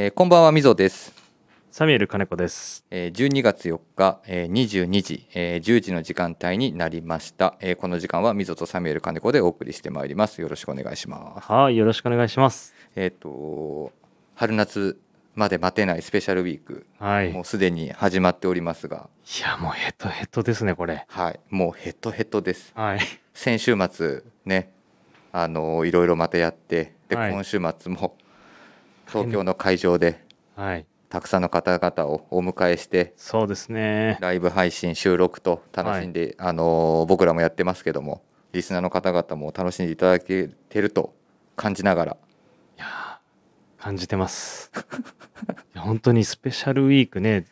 [0.00, 1.12] えーこんばんはみぞです、
[1.72, 2.84] サミュエル金子です。
[2.88, 12.76] えー12月4日、えー22時、えー10時の時間帯になりました、えーこの時間はみぞとサミュエル金子でお送りしてまいりますよろしくお願いしますはい、よろしくお願いします。
[12.94, 13.90] えっ、と
[14.36, 15.00] 春夏
[15.34, 17.32] まで待てないスペシャルウィーク、はい。
[17.32, 21.06] もうすでに始まっておりますがいや、もうヘトヘトですね、これ。
[21.08, 23.00] はいもうヘトヘトですはい。
[23.34, 24.70] 先週末ね
[25.32, 28.16] あのいろいろまたやってで、はい今週末も
[29.08, 30.24] 東京の会場で
[30.56, 30.86] はい。
[31.08, 34.18] たくさんの方々をお迎えしてそうですね。
[34.20, 41.14] ライブ配信収録と楽しんで、あの僕らもやってますけどもリスナーの方々も楽しんでいただけてると
[41.56, 44.70] 感じながらいやー、感じてます。
[45.74, 47.46] 本当にスペシャルウィークね、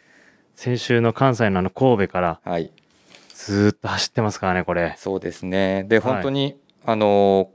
[0.55, 2.71] 先週の関西のあの神戸からはい
[3.33, 4.95] ずーっと走ってますからね、これ。
[4.99, 7.51] そうですねではい本当に、あの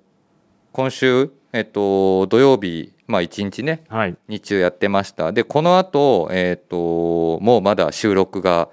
[0.72, 4.18] 今週えっと土曜日まあ一日ねはい。
[4.28, 8.70] 日中やってましたでこの後えっ、ともうまだ収録が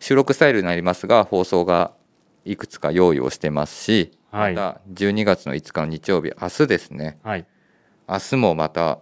[0.00, 1.92] 収録スタイルになりますが放送が
[2.44, 7.46] いくつか用意をしてますし、はいまた12月の5日の日曜日明日ですねはい。
[8.08, 8.98] 明日もまた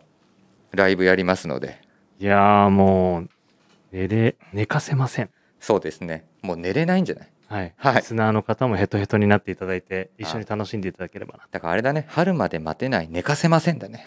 [0.73, 1.81] ライブやりますので
[2.21, 3.29] いやー、もう、
[3.93, 5.31] 寝れ、寝かせません。
[5.61, 7.29] そうですねもう寝れないんじゃない？
[7.49, 7.75] はい。
[7.77, 7.97] はい。
[7.97, 11.45] リスナーの方もヘトヘトになっていただいて、一緒に楽しんでいただければな。
[11.51, 12.07] だからあれだね。
[12.09, 13.09] 春まで待てない。
[13.11, 14.05] 寝かせませんだね。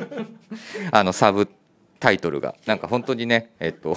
[0.90, 1.48] あのサブ
[2.00, 2.54] タイトルが。
[2.66, 3.96] なんか本当にねえっと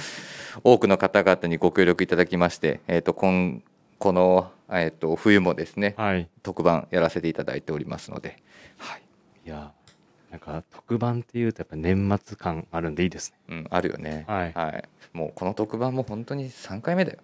[0.64, 3.62] 多くの方々にご協力いただきまして、えっと、今
[3.98, 6.28] この、えっと、冬もですねはい。
[6.42, 8.38] 特番やらせていただいておりますので、
[8.78, 9.02] はい。
[9.46, 13.38] いやー、なんか特番っていうとやっぱ年末感あるんでいいですね。
[13.48, 14.84] うん、あるよね、はい。
[15.12, 17.18] もうこの特番も本当に3回目だよ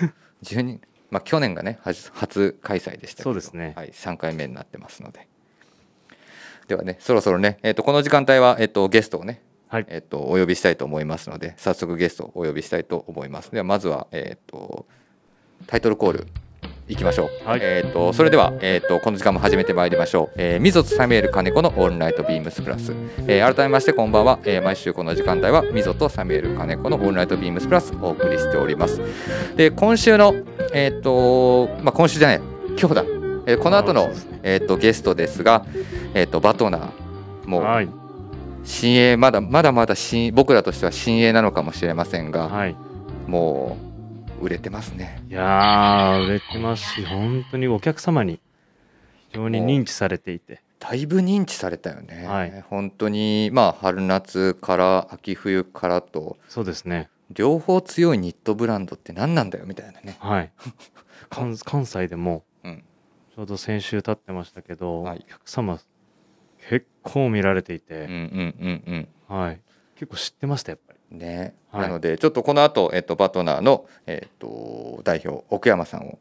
[0.42, 3.74] 12まあ去年がね初初開催でしたけどそうですね。
[3.76, 5.28] はい、3回目になってますので。
[6.68, 9.86] ではねそろそろね、えっとこの時間帯は、えっとゲストをねはい。
[9.88, 13.50] えっと、お呼びしたいと思いますので早速ゲストをお呼びしたいと思います。
[13.50, 14.86] ではまずは、えっと
[15.66, 16.26] タイトルコール
[16.88, 17.60] いきましょう、はい。
[17.62, 22.92] えっとそれでは、えっとこの時間も始めてまいりましょう、えー、みぞとサミュエル金子のオールナイトビームスプラス、
[23.26, 29.00] えー改めましてこんばんは、えー毎週この時間帯はみぞとサミュエル金子のオールナイトビームスプラスお送りしております。
[29.56, 30.34] で今週の
[30.74, 32.40] えっとまあ今週じゃない
[32.78, 33.04] 今日だ、
[33.46, 34.10] えーこの後の
[34.42, 35.64] えっとゲストですが
[36.14, 37.88] えっとバトナーもうはい。
[38.64, 42.76] 新鋭まだまだまだ新僕らとしては新鋭なのかもしれませんが、はい。
[43.26, 43.91] もう
[44.42, 48.40] 売れてますねいやー、売れてますし、本当にお客様に
[49.28, 50.62] 非常に認知されていて。
[50.80, 57.08] だいぶ認知されたよね、はい本当にまあ春夏から秋冬からとそうですね。
[57.30, 60.52] 両方強いニットブランドって何なんだよみたいなね、はい。
[61.30, 62.84] 関関西でも、うん、
[63.34, 65.78] ちょうど先週経ってましたけど、はいお客様、
[66.68, 69.60] 結構見られていて、うんうんうんはい。
[69.94, 70.91] 結構知ってました、やっぱり。
[71.12, 71.82] うんね、はい。
[71.82, 76.18] なのでちょっとこの後、えっと BATONER の、えっと代表奥山さんを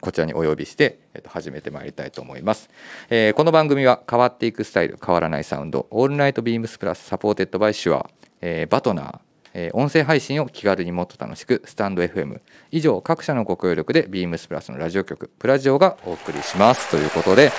[0.00, 2.68] こちらにお呼びして、えっと始めてまいりたいと思います、
[3.10, 9.18] えーこの番組は変わっていくスタイル変わらないサウンドオールナイト BEAMS PLUS supported by SHURE、えー BATONER
[9.54, 12.40] えー音声配信を気軽にもっと楽しくスタンド FM
[12.70, 16.90] 以上各社のご協力で BEAMS PLUS のラジオ局プラジオがお送りします。
[16.90, 17.50] ということで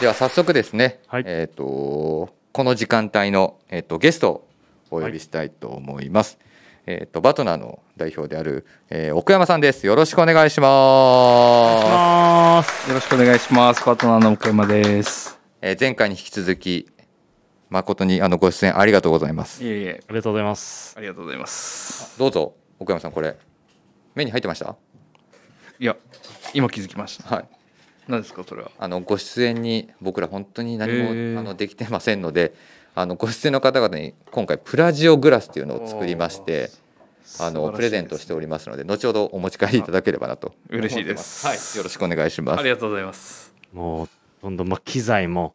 [0.00, 1.24] では早速ですね、はい。
[1.26, 4.48] えっ、とこの時間帯の、えー、とゲストを
[4.94, 6.38] お呼びしたいと思います、
[6.86, 10.68] えっ、とバトナーの代表である、えー奥山さんですよろしくお願いしま
[12.58, 13.82] あすよろしくお願いします。
[13.82, 15.38] パートナーの奥山です。
[15.60, 16.88] えー前回に引き続き
[17.70, 20.94] 誠にあのご出演ありがとうございますいえいえ、ありがとうございます。
[20.96, 22.16] ありがとうございます。
[22.18, 23.36] どうぞ奥山さんこれ
[24.14, 24.76] 目に入ってました？
[25.80, 25.96] いや、
[26.52, 27.34] 今気づきました。
[27.34, 27.48] はい
[28.06, 28.70] 何ですか、それは？
[28.78, 30.92] あのご出演に僕ら本当に何
[31.34, 32.54] も、あのできてませんので
[32.94, 36.70] あのご出演の方々に今回プラジオグラスというのを作りまして
[37.40, 40.54] あのプレゼントしておりますので後ほどお持ち帰りいただければなと。
[40.68, 41.46] 嬉しいです。
[41.46, 42.60] はい、よろしくお願いします。
[42.60, 43.52] ありがとうございます。
[43.72, 44.08] もう、
[44.42, 45.54] どんどん、まあ、機材も、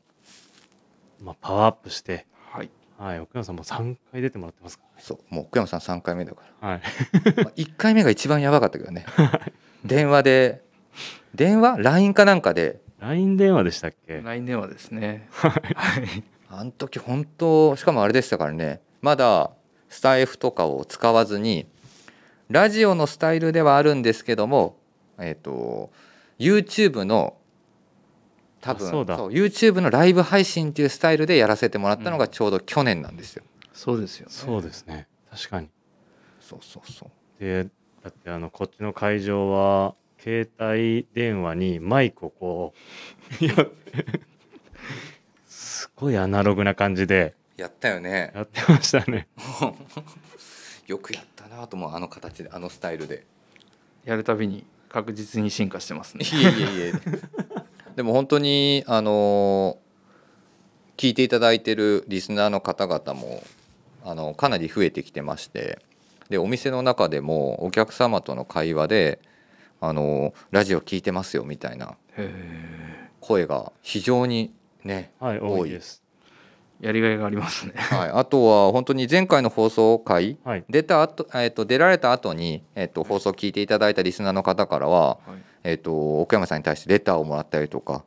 [1.23, 2.69] まあ、パワーアップして、はい。
[2.97, 5.33] はい、奥山さんも3回出てもらってますかそう。
[5.33, 6.67] もう奥山さん3回目だから。
[6.67, 6.73] ら。
[6.73, 6.81] はい。
[7.37, 9.05] まあ1回目が一番やばかったけどね。
[9.85, 10.61] 電話で
[11.33, 12.81] 電話？LINE かなんかで。
[12.99, 15.29] LINE 電話でしたっけ？LINE 電話ですね。
[15.31, 16.23] はい。
[16.49, 19.51] あの時本当しかもあれでしたからねまだ
[19.87, 21.67] スタイフとかを使わずに
[22.49, 24.77] ラジオのスタイルではあるんですけども
[25.19, 25.91] えっ、と
[26.39, 27.35] YouTube の
[28.61, 33.43] 多分あそうだ YouTube のライブ配信っていうスタイルでやらせてもらったのがちょうど去年なんですよ。
[33.73, 34.33] そうですよね。
[34.33, 35.07] そうですね。
[35.31, 35.69] 確かに。
[36.41, 37.09] そうそうそう
[37.39, 37.65] で、
[38.03, 42.73] だってあの、こっちの会場は、携帯電話にマイクをこ
[43.41, 44.38] う、 やって、す
[45.99, 48.31] ごいアナログな感じで、やったよね。
[48.33, 49.27] やってましたね。
[50.87, 53.25] よくやったなと思うあの形であのスタイルで。
[54.05, 56.25] やるたびに確実に進化してますね。
[56.25, 56.93] いえいえいえ。
[57.95, 59.77] でも本当にあの
[60.95, 63.43] 聞いていただいてるリスナーの方々も
[64.05, 65.79] あのかなり増えてきてまして。
[66.29, 69.19] でお店の中でもお客様との会話で
[69.81, 72.31] あのラジオ聞いてますよみたいなへ
[73.19, 74.53] 声が非常に
[74.83, 76.03] ね、はい多いです。
[76.81, 77.73] えやりがいがありますね。
[77.75, 80.63] はい、あとは本当に前回の放送回はい。
[80.69, 85.43] 出た後、えっと出られた後にえっと放送聞いていただいたリスナーの方からは、はい。
[85.63, 88.05] えっと奥山さんに対してレターをもらったりとか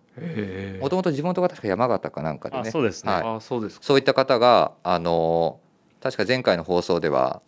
[0.81, 2.69] もともと地元が確か山形かなんかでね。
[2.69, 3.13] あそうですね。
[3.13, 3.85] はそうですか。
[3.85, 5.61] そういった方があの
[6.03, 7.43] 確か前回の放送では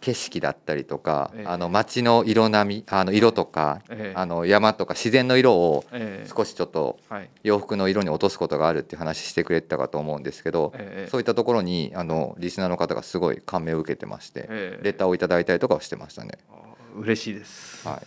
[0.00, 1.46] 景色だったりとか、ええ。
[1.46, 4.18] あの街の色並みあの色とか、ええ。
[4.18, 6.28] あの山とか自然の色をええ。
[6.28, 7.30] 少しちょっとはい。
[7.42, 11.10] 洋服の色に落とすことがあるっていう話してくれてたかと思うんですけど、ええ。
[11.10, 14.84] そういったところにあのリスナーの方がすごい感銘を受けてまして、ええ。
[14.84, 16.32] レターをいただいたりとかはしてましたね。
[16.50, 16.54] あ
[16.96, 17.86] 嬉しいです。
[17.88, 18.02] は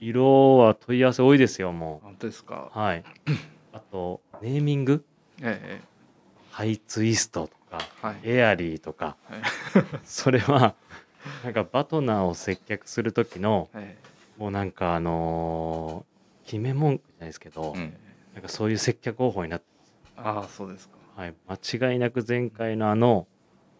[0.00, 2.70] い、色は問い合わせ多いですよも本当ですか？
[2.74, 3.04] うはい。
[3.72, 5.04] あとネーミング？
[5.40, 5.80] え
[6.50, 8.16] ハイツイストとかえはい。
[8.24, 9.16] エアリーとか。
[9.28, 9.40] はい。
[10.04, 10.74] それは
[11.44, 13.96] なんかバトナーを接客する時のえ
[14.38, 16.12] もうなんかあのー
[16.44, 17.94] 決め文句じゃないですけど、うん。
[18.34, 19.66] なんかそういう接客方法になって
[20.16, 20.94] えああそうですか。
[21.16, 23.26] はい、間違いなく前回のあの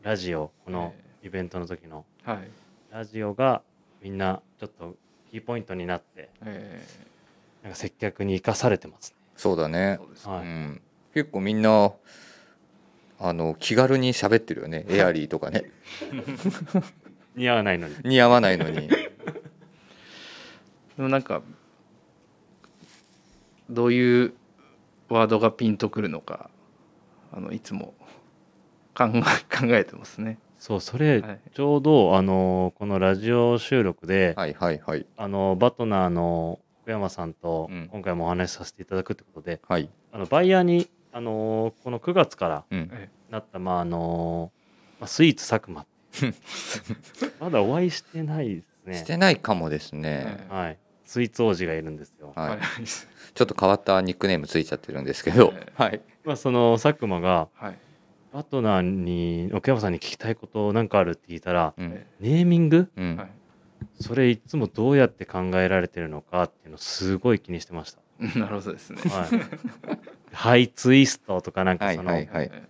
[0.03, 2.49] ラジオこのえイベントの時のはい。
[2.93, 3.63] ラジオが
[4.01, 4.95] みんなちょっと
[5.31, 6.83] キーポイントになってえ
[7.63, 9.97] なんか接客に生かされてますそうだえね。
[10.01, 10.31] そうですか。
[10.33, 10.45] はい。
[10.45, 10.83] うん、
[11.15, 11.93] 結構みんな
[13.19, 14.85] あの気軽に喋ってるよね。
[14.89, 15.71] エアリーとかねね
[17.35, 17.97] 似合わないのに。
[18.05, 18.89] 似合わないのに。
[18.89, 19.03] で
[20.99, 21.43] もなんか
[23.71, 24.35] どういう
[25.09, 26.51] ワードがピンとくるのか
[27.33, 27.95] あのいつも
[28.95, 30.39] 考え考えてますね。
[30.59, 31.41] そうそれはい。
[31.55, 35.07] ちょうどあのこのラジオ収録ではいはいはい。
[35.17, 37.89] あのバトナーの福山さんとうん。
[37.91, 44.53] 今回もお話しさせていただくってことではい、あのバイヤーにあのこの9月からうん、えなったまああの
[45.01, 45.87] まあスイーツ佐久間
[47.41, 48.95] まだお会いしてないですね。
[48.95, 50.79] してないかもですね、ええはい。
[51.05, 52.49] スイーツ王子がいるんですよ、はい。
[52.51, 52.59] はい。
[53.35, 56.01] ちょっと変わったニックネームついちゃってるんですけど、えはい。
[56.25, 57.79] まあ、その佐久間がはい。
[58.33, 61.93] バトナーに奥山さんに聞きたいことなんかあるって聞いたらうん。
[61.93, 62.91] えネーミング？
[62.97, 63.17] うん。
[63.17, 63.31] はい。
[64.01, 69.03] それいつもどうやって考えられてるのかっていうのをすごい気にしてましえ なるほどですね。
[69.03, 69.11] た。
[69.11, 69.29] はい、
[70.33, 72.69] ハイツイストとかなんかその、はいはいえ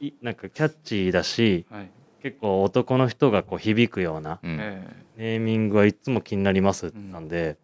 [0.00, 1.90] いなんかキャッチーだしえはい
[2.22, 4.58] 結構男の人がこう響くようなうん。
[4.60, 7.58] えネーミングはいつも気になりますって言ったんで、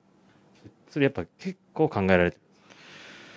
[0.90, 2.42] それやっぱ結構考えられてる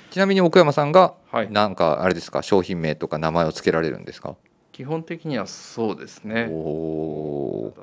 [0.09, 1.13] ちなみに奥山さんが
[1.50, 4.35] なんかあれですか商品名とか名前を付けられるんですか、
[4.73, 6.50] 基本的にはそうですね。
[6.51, 7.73] お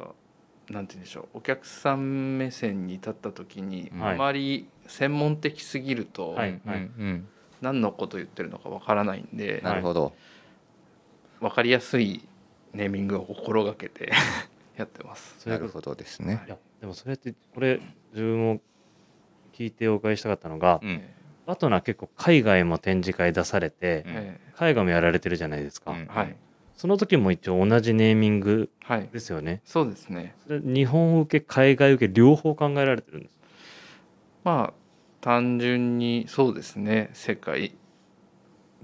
[0.69, 4.07] なんて言うんでしょうお客さん目線に立った時に、うん。
[4.07, 6.51] あまり専門的すぎると、はい。
[6.51, 7.29] うんうん。
[7.63, 10.13] 何のこと言ってるのかわからないんで、なるほど、
[11.41, 12.23] わかりやすい
[12.73, 14.13] ネーミングを心がけて
[14.77, 15.37] やってます。
[15.39, 16.43] それこそなるほどですね。
[16.47, 16.51] い。
[16.51, 17.81] やでもそれってこれ
[18.13, 18.61] 自分も
[19.53, 20.91] 聞いてお伺いしたかったのが、うん。
[20.91, 21.15] え
[21.47, 24.13] バトナー結構海外も展示会出されて、うん。
[24.15, 26.07] え海外もやられてるじゃないですか、うん。
[26.07, 26.37] はい。
[26.77, 29.63] その時も一応同じネーミングはいですよね。
[29.65, 30.35] そうですね。
[30.49, 33.39] 日本受け海外受け両方考えられてるんです
[34.45, 34.75] まあ
[35.21, 37.11] 単純にそうですね。
[37.15, 37.75] 世界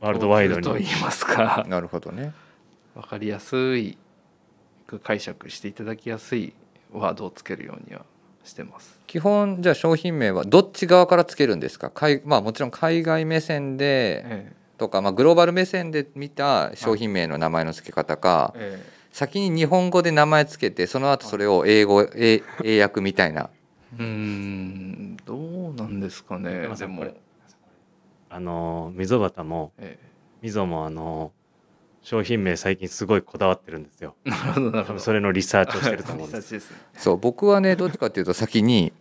[0.00, 0.62] ワールドワイドに。
[0.62, 1.64] と言いますか。
[1.68, 2.32] なるほどね
[2.94, 3.98] わかりやすい
[5.02, 6.52] 解釈していただきやすい
[6.92, 8.04] ワードをつけるようには
[8.44, 9.00] してます。
[9.06, 11.90] 基本じゃあ商品名はどっち側からつけるんですか？
[11.90, 18.92] 海まあもちろん海外目線でえとか、まあ、グローバル目線で見た商品名の名前の付け方か、ええ。
[19.12, 23.50] 先に日本語で名前つけてその後それを英語英英訳みたいな。
[23.98, 25.36] えうーんど
[25.70, 26.68] うなんですかね。
[26.76, 26.94] でも。
[26.94, 27.14] んこれ。
[28.30, 29.98] あの溝端もえ
[30.42, 31.32] 溝もあの
[32.04, 34.14] 商品名最近すごいこだわってるんですよ。
[34.26, 34.84] えなるほどなるほど。
[34.84, 36.48] 多分それのリサーチをしてると思うんリです。
[36.50, 36.76] サーチですね。
[36.98, 38.92] そう僕はね どっちかっていうと先に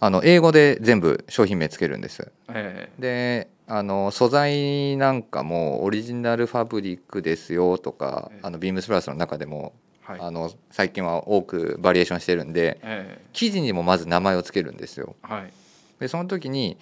[0.00, 2.32] あの英語で全部商品名つけるんです。
[2.48, 8.40] えであの素材なんかもオリジナルファブリックですよとかええ。
[8.42, 9.74] あのビームスプラスの中でも
[10.08, 10.20] えはい。
[10.22, 15.14] あの最近は多くバリエーションしてるんでえ記事にもまず名前をつけるんですよ。
[15.28, 15.52] えはい。
[16.00, 16.78] でその時に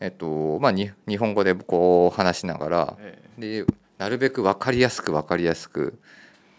[0.00, 3.18] えっとまあに日本語でこう話しながらえ。
[3.38, 3.64] で
[3.98, 5.98] なるべく分かりやすく分かりやすく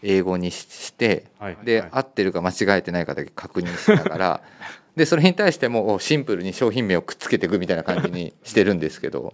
[0.01, 1.57] 英語にししてはい。
[1.63, 1.89] で、はい。
[1.91, 4.41] 合ってるか間違えてないかだけ確認しながら
[4.95, 9.33] でそれに対してもおシンプルに商品名をくっつけていくみたいな感じにしてるんですけど。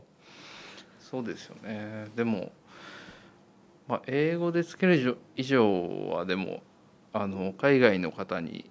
[1.00, 2.08] そうですよね。
[2.16, 2.52] でも
[3.92, 6.64] まあ、英語でつける以上以上はでも
[7.12, 8.70] あの海外の方に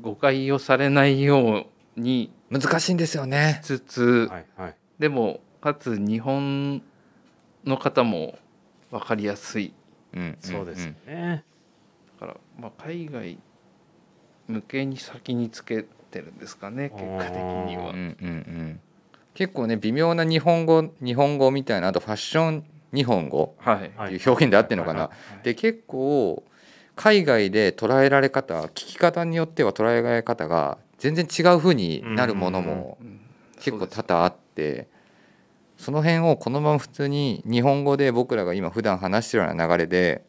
[0.00, 3.60] 誤解をされないように難しいんですよね。
[3.62, 4.46] しつつ、はい。
[4.56, 4.74] はい。
[4.98, 6.82] でもかつ日本
[7.66, 8.38] の方も
[8.90, 9.72] 分かりやすい。
[10.14, 11.44] うんそうですんね、
[12.20, 13.38] だから、まあ、海外
[14.46, 17.90] 向けに先につけてるんですかね結果的には。
[17.90, 18.80] うんうんうん。
[19.34, 23.92] 結構ね微妙な日本語日本語みたいなあとファッション日本語はい。
[23.96, 26.42] はいっていう表現であってるのかな、はいで結構
[26.96, 33.20] 海外で捉えられ方聞き方によっては捉えられ方が全然違う風になるものもうん。
[33.60, 34.88] 結構多々あって
[35.78, 40.24] その辺をこのまま普通に日本語で僕らが今普段話してるような流れで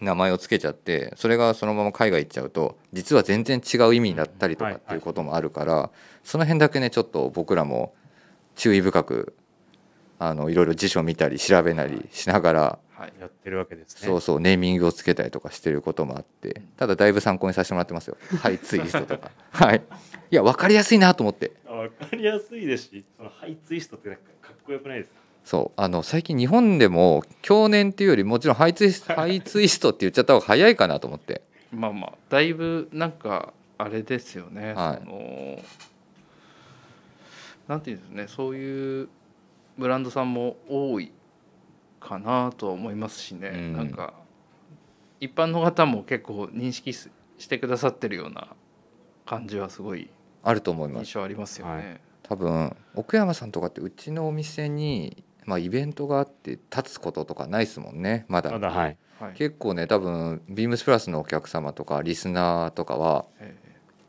[0.00, 5.90] 名前をつけちゃってそれがそのまま海外行っちゃうと実は全然違う意味だったりとかっていうこともあるから
[6.22, 7.94] その辺だけねちょっと僕らも
[8.54, 9.34] 注意深く
[10.18, 13.12] あのいろいろ辞書見たり調べなりしながらはい。
[13.20, 14.08] やってるわけですね。
[14.08, 18.16] そうそうネーミングをつけたりとかしてることもあってただだいぶ参考にさせてもらってますよ。
[18.40, 19.30] ハ イツイストとか。
[19.50, 19.82] はい。
[20.30, 21.52] いや分かりやすいなと思って。
[21.68, 24.22] あわかりやすいですしそのハイツイストってなんか
[24.66, 25.16] こよくないですか？
[25.44, 31.42] そうあの最近日本でも去年っていうよりもちろんハイツイスハイツイストって言っちゃった方が早いかなと思って。
[31.72, 35.04] まあまあだいぶなんかあれですよね、はい。
[35.04, 35.58] その
[37.68, 38.26] なんていうんですね。
[38.28, 39.08] そういう
[39.78, 41.12] ブランドさんも多い
[42.00, 43.72] かなとは思いますしね、うん。
[43.76, 44.14] なんか
[45.20, 48.48] 一般の方も結構認識すしてくださってるような
[49.24, 50.08] 感じはすごい
[50.42, 51.06] あると思います。
[51.06, 52.00] 印象ありますよね。
[52.28, 58.50] 多分奥山さんとかってうちのお店に、まあ、イベントがあって立つこととかないですもんねまだ。
[58.50, 58.96] まだはい。
[59.20, 59.32] はい。
[59.34, 63.54] 結構ね多分ビームスプラスのお客様とかリスナーとかはえ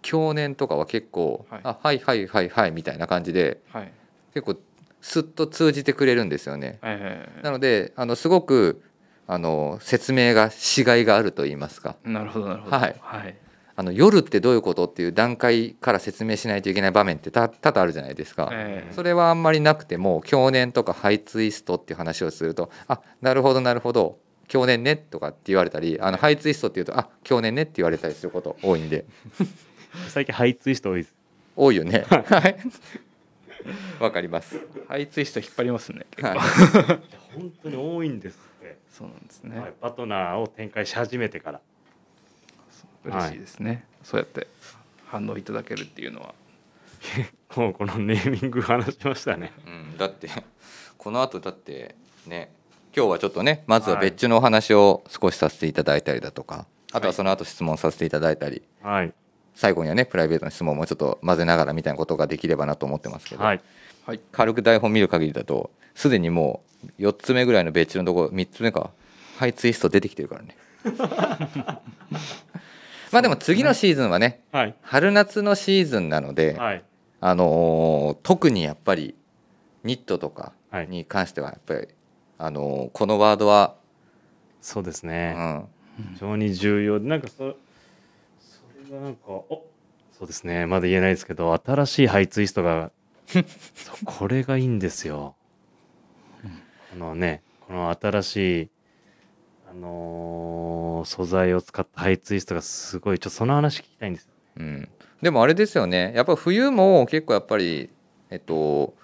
[0.02, 1.62] 去年とかは結構、はい。
[1.64, 3.92] あはいはいはいはいみたいな感じでーはい。
[4.34, 4.56] 結構
[5.02, 6.80] スッと通じてくれるんですよね。
[6.82, 8.82] えーなのであのすごく
[9.28, 11.98] あの説明がしがいがあると言いますか。
[12.04, 12.76] なるほどなるほど。
[12.76, 12.96] はい。
[13.00, 13.36] はい
[13.80, 18.50] あの夜ってどういうことっていう段階から説明しないといけない場面ってた多々あるじゃないですか。
[18.52, 24.18] えーそれはあんまりなくても去年とかハイツイストっていう話をすると「あなるほどなるほど
[24.48, 29.06] 去年ね」とかって言われたりあのハイツイストっていうと「あ去年ね」って言われたりすること多いんで。
[30.10, 31.16] 最近ハイツイスト多いです。
[31.56, 32.06] 多いよね。
[32.10, 32.58] はい。
[34.00, 34.60] わかります。
[34.88, 36.06] ハイツイスト引っ張りますね。
[36.22, 36.38] はい、
[37.36, 39.60] 本当に多いんですって、そうなんですね。
[39.60, 41.62] はい、パートナーを展開し始めてから
[43.08, 44.48] 嬉しいですね、そうやって
[45.06, 46.34] 反応いただけるっていうのは。
[47.56, 49.54] もうこのネーミング話しましたね。
[49.66, 50.30] うん、だって
[50.98, 51.96] この後だって
[52.26, 52.52] ね
[52.96, 54.10] 今日はちょっとねまずははい。
[54.10, 59.14] 別注のお話を少しさせていただいたりだとか、あとはその後質問させていただいたり、はい。
[59.56, 63.62] 最後にはねプライベートの質問もちょっと混ぜながらみたいなことができればなと思ってますけど、はい。
[64.06, 64.20] はい。
[64.32, 66.62] 軽く台本見る限りだとすでにも
[67.00, 68.92] う4つ目ぐらいの別注のところ3つ目か。
[69.38, 70.58] ハイツイスト出てきてるからね
[73.12, 74.76] まあでも次のシーズンはねはい。
[74.82, 76.84] 春夏のシーズンなので、はい。
[77.20, 79.16] あのー特にやっぱり
[79.84, 80.88] ニットとかはい。
[80.88, 81.88] に関してはやっぱり、
[82.38, 83.76] あのーこのワードは、
[84.62, 85.68] そうですうね、ん、
[86.14, 87.00] 非常に重要。
[87.00, 87.44] でなんかそそ
[88.92, 89.66] れがなんかお
[90.18, 90.66] そうですね。
[90.66, 92.92] まだ言えないですけど新しいハイツイストが
[94.06, 95.36] これがいいんですよ、
[96.92, 98.70] このねこの新しい
[99.70, 103.20] あのー素材を使ったハイツイストがすごい。
[103.20, 104.90] ちょっとその話聞きたいんですようん、
[105.22, 106.12] でもあれですよね。
[106.16, 107.90] やっぱ冬も結構やっぱり
[108.32, 108.96] えっと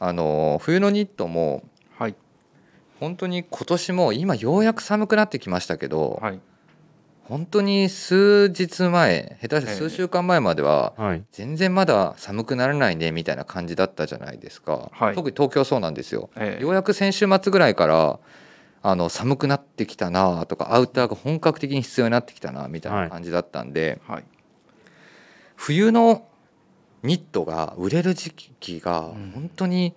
[0.00, 1.62] あのー冬のニットも
[1.98, 2.14] はい。
[2.98, 6.40] 本当に今年も今ようやく寒くなってきましたけど、はい。
[7.24, 11.24] 本当に数日前下手したら数週間前までははい。
[11.30, 15.14] 全然まだ寒くならないねみたいな感じだったじゃないですか、はい。
[15.14, 16.62] 特に東京そうなんですよ、ええ。
[16.62, 18.18] ようやく先週末ぐらいから
[18.82, 24.24] あの寒くなってきたなとかアウターが本格的に必要になってきたなみたいな感じだったんで、はい。
[25.54, 26.26] 冬の
[27.02, 29.32] ニットが売れる時期がうん。
[29.34, 29.94] 本当に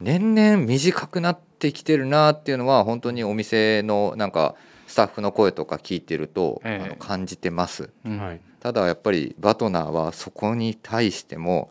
[0.00, 4.54] 年々短くなってきてるなっていうのは本当にお店のなんか
[4.86, 6.84] スタッフの声とか聞いてると、ええ。
[6.84, 7.90] あの感じてます。
[8.04, 8.18] うん。
[8.18, 8.40] はい。
[8.60, 11.70] ただやっぱりバトナーはそこに対しても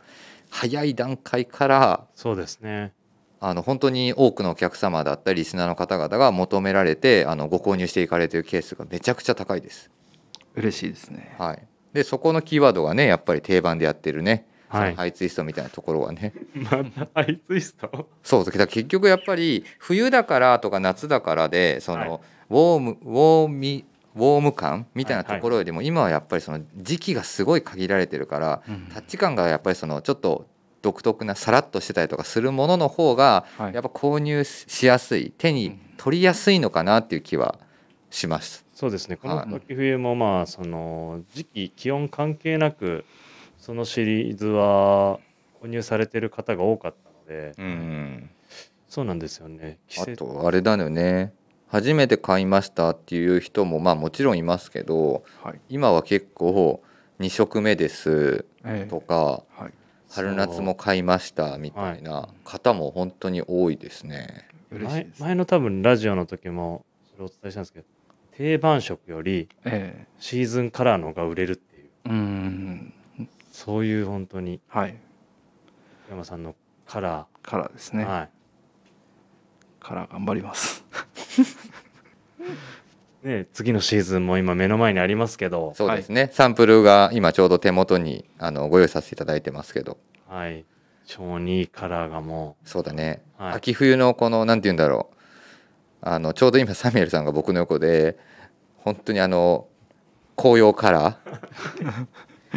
[0.51, 2.93] 早い段階からそうですね
[3.45, 9.91] あの本当に多くのお客様だったりリスナーの方々が求められてあのご購入していかれているケースがめちゃくちゃ高いです。
[10.55, 11.35] 嬉しいですね。
[11.37, 14.95] はい、でそこのキーワードがねやっぱり定番でやってるね、はい。
[14.95, 16.31] ハイツイストみたいなところはね。
[17.13, 18.07] ハイツイスト？
[18.23, 22.09] そうだから結局やっぱり冬だからとか夏だからでその、はい。
[22.49, 23.83] ウォームウォーミ
[24.15, 28.87] ウォーム感みたいなところよりも今はやっぱりその時期がすごい限られてるからうん。
[28.93, 30.47] タッチ感がやっぱりそのちょっと
[30.83, 33.73] 独特なさらっとしてたりとかするものの方がはい。
[33.73, 37.57] やっぱ購入しやすい手に取りやすいのかなっていう気は
[38.11, 38.65] します。
[38.75, 39.15] そうですね。
[39.15, 39.55] このはい。
[39.55, 43.05] 秋冬もまあその時期気温関係なく
[43.57, 45.19] そのシリーズは
[45.61, 46.93] 購入されてる方が多かっ
[47.25, 48.29] たのでうん
[48.89, 49.79] そうなんですよね。
[49.87, 51.33] 季あ節とあれだよね。
[51.69, 55.59] 初めて買いましたっていう人もまあもちろんいますけどはい。
[55.69, 56.83] 今は結構
[57.21, 58.89] 2色目ですええ。
[58.89, 59.73] とかはい
[60.13, 64.47] 春夏も買いましたみたいな方も本当に多いですね。
[64.69, 65.21] 前嬉しいです。
[65.21, 67.85] 前の多分ラジオの時もそれをお伝えしたんですけど
[68.31, 71.89] 定番色よりえシーズンカラーの方が売れるっていう。
[72.05, 72.93] えうん。
[73.51, 74.95] そういう本当にはい。
[76.09, 76.55] 山さんの
[76.85, 78.29] カラー、カラーですね、はい。
[79.79, 80.83] カラー頑張ります
[83.23, 89.97] ね、次のシーズンも今目の前にありますけど、そうですね、サンプルが今ちょうど手元にあのご用意させていただいてますけど。
[90.27, 90.65] はい、
[91.05, 93.53] 超にいいカラーがもそうだね、はい。
[93.53, 95.15] 秋冬のこのなんて言うんだろう。
[96.05, 98.17] あのちょうど今サミュエルさんが僕の横で
[98.77, 99.67] 本当にあの
[100.35, 101.15] 紅葉カラう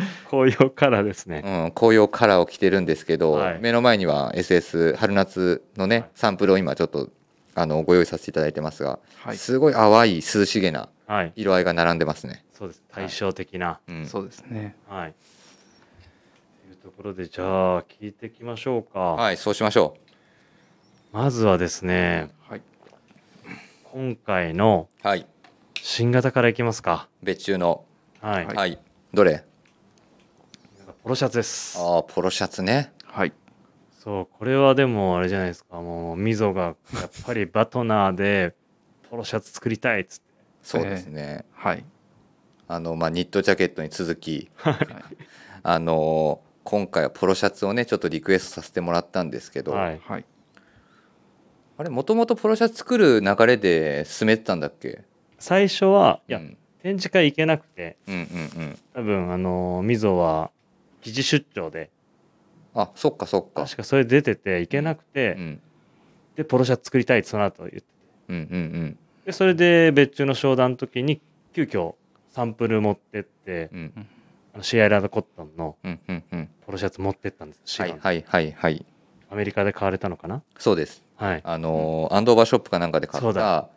[0.29, 1.43] 紅葉カラーですね。
[1.45, 3.59] ー、うん、紅葉カラーを着てるんですけど、はい。
[3.61, 6.09] 目の前には SS 春夏のね、はい。
[6.15, 7.09] サンプルを今ちょっと
[7.59, 12.45] あのご用意させていただいてますが、はいすごい淡い涼しげなはい、色合いが並んでますね。
[12.53, 12.83] そうです。
[12.93, 15.15] 対照的な、うん、そうですねはい。
[16.67, 18.99] というところでじゃあ聞いていきましょうか。
[19.01, 19.97] はいそうしましょ
[21.13, 22.61] まずはですね、はい
[23.85, 25.27] 今回のうはい
[25.81, 27.09] 新型からいきますか。
[27.23, 27.85] 別注の
[28.21, 28.47] はい。
[28.47, 28.79] はい、
[29.15, 29.45] どれ？
[31.03, 31.79] ポロシャツです。
[31.79, 33.33] ああポロシャツねはい
[34.07, 35.81] そう、これはでもあれじゃないですか。
[35.81, 36.77] もうミゾがやっ
[37.25, 38.55] ぱりバトナーで
[39.11, 40.27] ポロシャツ作りたいっつって。
[40.63, 41.85] そうですね、はい。
[42.69, 44.77] あのまあニットジャケットに続きはい。
[45.65, 50.01] あの今回はポロシャツをねちょっとリクエストさせてもらったんですけど、はい。
[50.05, 50.25] はい。
[51.77, 55.03] あれもともとポロシャツ作る流れで進めてたんだっけ？
[55.41, 56.57] 最初はいや、うん。
[56.81, 58.79] 展示会行けなくて、うんうんうん。
[58.95, 60.53] 多分あのミゾは
[61.01, 61.91] 記事出張で
[62.77, 63.65] あそっかそっか。
[63.65, 65.61] 確かそれ出てて行けなくて、うん
[66.37, 67.85] でポロシャツ作りたいってその後言って
[68.29, 71.21] うんうんでそれで別注の商談の時に
[71.55, 71.95] 急遽
[72.29, 73.93] サンプル持ってってうん。
[73.97, 74.07] うん
[74.55, 76.49] あのシアラードコットンのうんうんうん。
[76.65, 78.87] ポロシャツ持ってったんですシアのはいはいはいはい。
[79.31, 80.43] アメリカで買われたのかな？
[80.59, 81.03] そうです。
[81.17, 81.41] はい。
[81.45, 83.69] あのアンドーバーショップかなんかで買った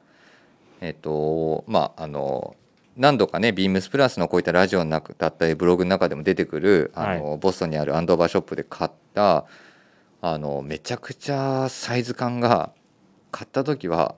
[0.81, 2.55] えっとまああの
[2.99, 9.45] 何度かねビームスプラスのこういったラジオの中だったりブログの中でも出てくるあの、ボストンにあるアンドーバーショップで買った
[10.21, 12.73] あのめちゃくちゃサイズ感が
[13.31, 14.15] 買った時は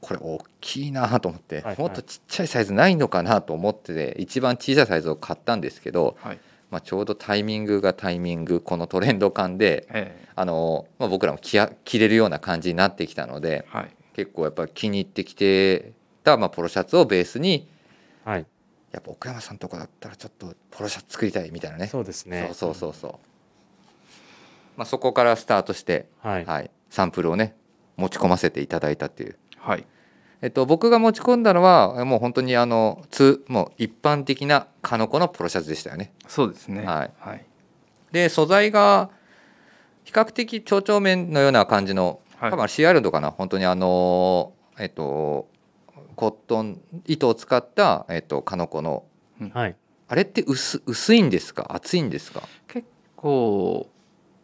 [0.00, 1.78] これ大きいなと思って、はいはい。
[1.78, 6.40] もっとちっちゃいサイズないのかなと思ってて一番小さいサイズを買ったんですけど、はい。
[6.70, 10.28] まあ、ちょうどタイミングがタイミングこのトレンド感でええ。
[10.34, 13.90] あの、まあ、僕らも着や着れるような感じになってきたのではい。
[14.14, 15.92] 結構やっぱ気に入ってきて
[16.24, 17.68] た、まあ、ポロシャツをベースに
[18.24, 18.46] はい。
[18.92, 21.86] やっぱ奥山さんとかだったらちょっとポロシャツ作りたいみたいなね。
[21.86, 22.44] そうですね。
[22.48, 23.12] そうそうそうそう、
[24.76, 27.54] まあ、そこからスタートして、はい、はい、サンプルをね
[27.96, 29.86] 持ち込ませていただいたっていう、はい。
[30.42, 36.12] えっと、僕が持ち込んだのはもう本当にあのつもう一般的なカノコのポロシャツでしたよね。
[36.28, 36.84] そうですね。
[36.84, 37.10] はい。
[37.18, 37.46] はい。
[38.10, 39.08] で素材が
[40.04, 42.50] 比較的蝶々面のような感じのはい。
[42.50, 43.30] 多分シアルドかな。
[43.30, 45.48] 本当にあのえっと
[46.16, 49.04] コットン糸を使った、えっと、カノコの。
[49.52, 49.76] はい、
[50.08, 51.74] あれって薄薄いんですか？
[51.74, 52.42] 厚いんですか？
[52.68, 53.88] 結構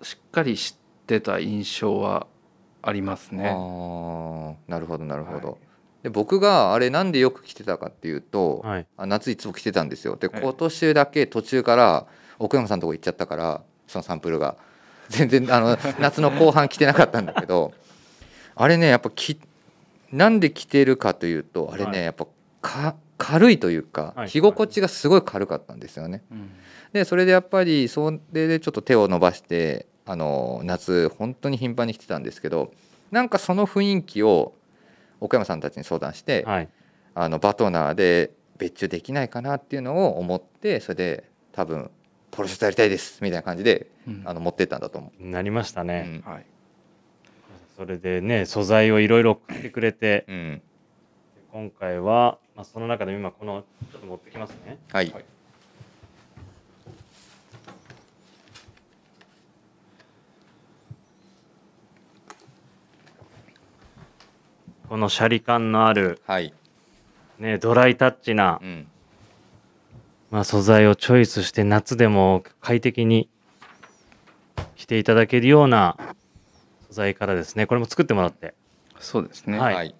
[0.02, 0.76] しっかりし
[1.06, 2.26] てた印象は
[2.82, 3.50] ありますね。
[3.50, 5.58] あーなるほどなるほど、はい。
[6.04, 10.16] で僕があれなんでよく着てたかっていうと、はい、あ夏いつも着てたんですよ。
[10.16, 10.42] ではい。
[10.42, 12.06] 今年だけ途中から
[12.38, 14.56] 奥山さんのとこ行っちゃったからそのサンプルが。
[15.08, 17.72] 全然あの 夏の後半着てなかったんだけど
[18.54, 19.40] あれねやっぱき
[20.12, 22.02] なんで着てるかというとあれね、はい。
[22.04, 22.26] やっぱ
[22.60, 24.28] か軽いというか、はい。
[24.28, 26.22] 着心地がすごい軽かったんですよね。
[26.30, 26.50] うん。
[26.92, 32.72] でそれでやっぱりそれでちょっと手を伸ばしてあの夏本当に頻繁に来てたんですけど
[33.10, 34.54] なんかその雰囲気を
[35.20, 36.68] 岡山さんたちに相談して、はい、
[37.14, 41.90] あのバトナーで別注できないかなっていうのを思ってそれで多分
[42.30, 44.22] ポロシャツやりたいですみたいな感じでうん。
[44.24, 45.84] あの持ってったんだと思なりましたう。
[45.84, 46.46] ね、はい
[47.78, 50.62] それでね素材をいろいろ送ってくれてうん、うん
[51.50, 54.78] 今回は、まあ、その中でも今このちょっと持ってきますね。
[54.92, 55.24] はい、はい。
[64.90, 66.52] このシャリ感のある、はい、
[67.38, 68.86] ね、ドライタッチなう、ん、
[70.30, 73.30] まあ、素材をチョイスして夏でも快適に
[74.76, 76.27] 着ていただけるような素
[76.98, 78.54] 材からですねこれも作ってもらって。
[79.00, 79.58] そうですね。
[79.58, 79.74] はい。
[79.74, 79.94] はい、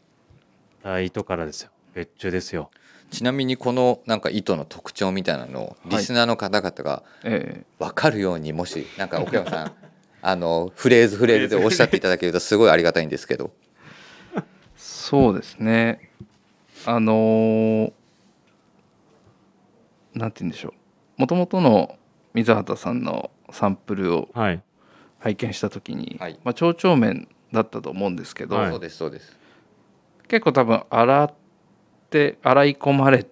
[0.83, 1.71] た糸からですよ。
[1.95, 2.71] 別注ですよ。
[3.11, 5.91] ちなみにこのなんか糸の特徴みたいなのをはい。
[5.91, 9.73] リスナーの方々がえ分かるようにもしなんか奥山さん
[10.21, 13.53] あのフレーズフレーズでおっしゃっていただけるとすごいありがたいんですけど。
[14.37, 14.43] え
[14.77, 16.11] そうですね。
[16.85, 17.93] あのー
[20.15, 20.73] なんて言うんでしょう。
[21.21, 21.97] もともとの
[22.35, 24.63] 水畑さんのサンプルをはい
[25.18, 26.38] 拝見した時に、はい。
[26.44, 28.70] まあ、蝶々面だったと思うんですけど、はい。
[28.70, 29.37] そうですそうです。
[30.28, 31.35] 結構多分洗っ
[32.11, 33.26] て洗い込まれ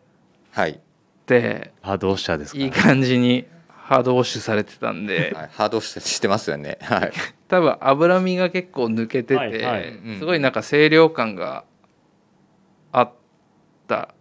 [0.52, 0.80] はい、
[1.26, 6.78] てハードウォッシャーですからいい感じにハードウォッシュされてたんで、はい、ハードしてしてますよね。
[6.80, 7.12] はい。
[7.48, 9.88] 多分脂身が結構抜けてて、はいはい。
[9.90, 11.64] うんすごいなんか清涼感が
[12.90, 13.12] あっ
[13.86, 14.14] た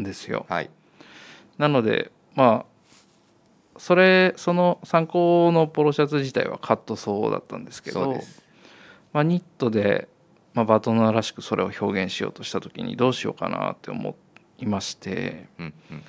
[0.00, 0.46] んですよ。
[0.48, 0.70] はい。
[1.58, 2.77] なのでまあ
[3.78, 8.20] それその参考のポロシャツ自体はカットソーだったんですけど
[9.12, 10.08] まあ、ニットで、
[10.52, 14.16] まあ、バトナーらしくそれを表現しようとした時にどうしようかなって思
[14.58, 16.02] いまして、うんうん。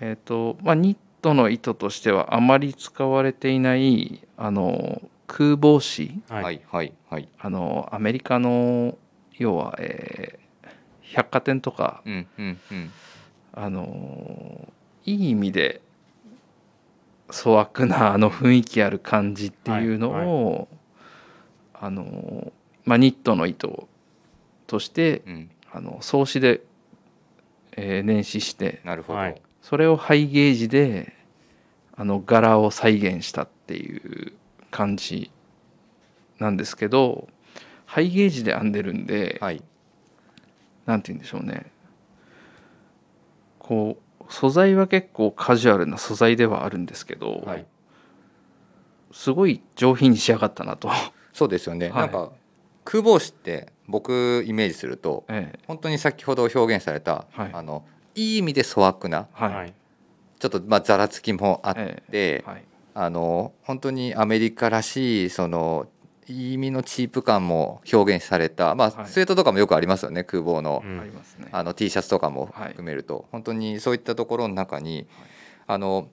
[0.00, 7.28] えーとまあ、ニットの糸としてはあまり使われていないあの空帽子はい、はいはいはい。
[7.40, 8.96] あのアメリカの
[9.36, 10.42] 要は、えー
[11.12, 12.90] 百貨店とかうんうんうん。
[13.52, 14.68] あの
[15.04, 15.82] いい意味で
[17.32, 20.68] 粗悪なあの雰囲気ある感じっていうのを、
[21.74, 22.52] あの
[22.84, 23.88] まあ、ニットの糸
[24.66, 25.50] としてうん。
[25.74, 26.60] あの創始で、
[27.78, 29.40] えー年始してなるほど、はい。
[29.62, 31.14] それをハイゲージで
[31.96, 34.34] あの柄を再現したっていう
[34.70, 35.30] 感じ
[36.38, 37.26] なんですけど
[37.86, 39.62] ハイゲージで編んでるんで、はい。
[40.84, 41.72] なんて言うんでしょうね。
[43.58, 44.01] こう
[44.32, 47.66] 素材は結構カジュアルな素材ではあるんですけど、はい。
[49.12, 50.90] すごい上品に仕上がったなと、
[51.34, 51.94] そうですよね、はい。
[52.00, 52.32] なんか
[52.84, 55.58] 空帽子って僕イメージするとええ。
[55.66, 57.50] 本当に先ほど表現された、はい。
[57.52, 59.54] あのいい意味で粗悪なはい。
[59.54, 59.74] はい。
[60.38, 62.50] ちょっとまあざらつきもあって、ええ。
[62.50, 62.64] はい。
[62.94, 65.86] あの本当にアメリカらしいその
[66.28, 69.06] いい意味のチープ感も表現された、まあはい。
[69.06, 71.12] スウェットとかもよくありますよね空帽の,、うん。
[71.50, 72.68] あの T シャツとかもはい。
[72.70, 75.06] 含めると、本当にそういったところの中に、
[75.66, 76.08] あの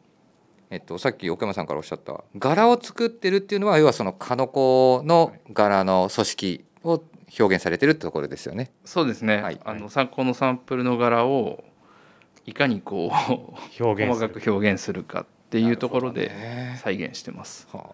[0.72, 7.02] えっと、さっき奥山さんからおっしゃった柄を作ってるっていうのは要はそのカノコの柄の組織を
[7.40, 8.72] 表現されてるってところですよね。
[8.86, 9.60] そうですね、はい。
[9.64, 11.64] あの参考のサンプルの柄を
[12.46, 16.80] いかにこう表現細かく表現するかっていうところでね。
[16.82, 17.68] 再現してます。
[17.72, 17.86] は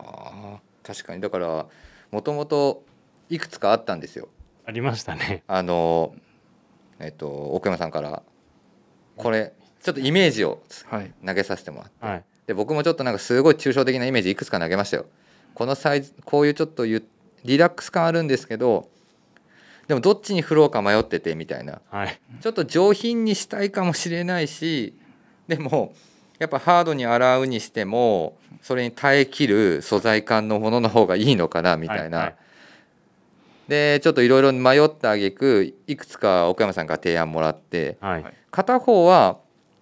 [0.56, 0.60] あ。
[0.84, 1.21] 確かに。
[1.21, 1.65] だから
[2.11, 2.83] もともと
[3.29, 4.27] いくつかあったんですよ。
[4.65, 5.43] ありましたね。
[5.47, 6.13] あの
[6.99, 8.23] えっと奥山さんから
[9.15, 12.23] これちょっとイメージをはい、投げさせてもらって、はい。
[12.47, 15.05] で僕もちょっとなんかすごい抽象的なイメージいくつか投げましたよ。
[15.53, 17.07] このサイズこういうちょっとゆ
[17.43, 18.89] リラックス感あるんですけど
[19.87, 21.81] でもどっちに振ろうか迷っててみたいな。
[21.89, 22.19] はい。
[22.41, 24.93] ちょっと上品にしたいかもしれないし
[25.47, 25.93] でも
[26.39, 32.36] やっぱハードに洗うにしてもそれに耐えきる素材感のものの方がいいのかなみたいな、はいはい。
[33.67, 37.97] でちょっといろいろ迷った挙句いくつか奥山さんから提案もらって。
[38.01, 38.23] はい。
[38.23, 39.38] はい片方は、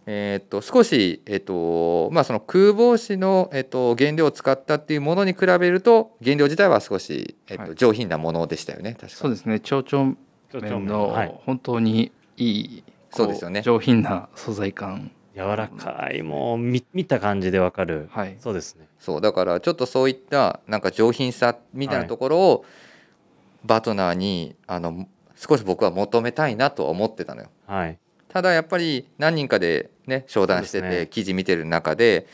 [0.08, 7.76] えー、と少し、えーとまあ、その空帽子の、えー、と原料を使ったっていうものに比べると原料自体は少し、えーとはい。
[7.76, 9.62] 上品なものでしたよね確かそうですね。
[9.62, 10.17] 蝶々
[10.52, 11.36] 面のはい。
[11.46, 13.62] 本当にいい、こそうですよね。
[13.62, 18.08] 上品な素材感柔らかいもう見見た感じでわかる。
[18.12, 18.36] はい。
[18.39, 18.88] そうですね。
[19.00, 22.65] そうだからちょっとそういったなんか上品さみたいなところを、
[23.65, 27.50] バトナーにあの少し僕は求めたいなとは思ってたのよ。
[27.65, 27.98] はい。
[28.30, 31.08] ただやっぱり何人かでね商談しててね。
[31.08, 32.28] 記事見てる中で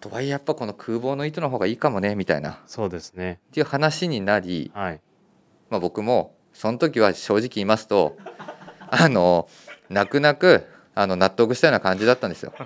[0.00, 2.50] とはいえやっぱこの空房の糸の方がいいかもねみたいな。
[2.52, 3.40] っそうですね。
[3.52, 5.00] ていう話になり、はい。
[5.68, 8.16] まあ、僕もその時は正直言いますと
[8.88, 9.48] あの
[9.88, 12.52] 泣く泣くあの納得したような感じだったんですよ。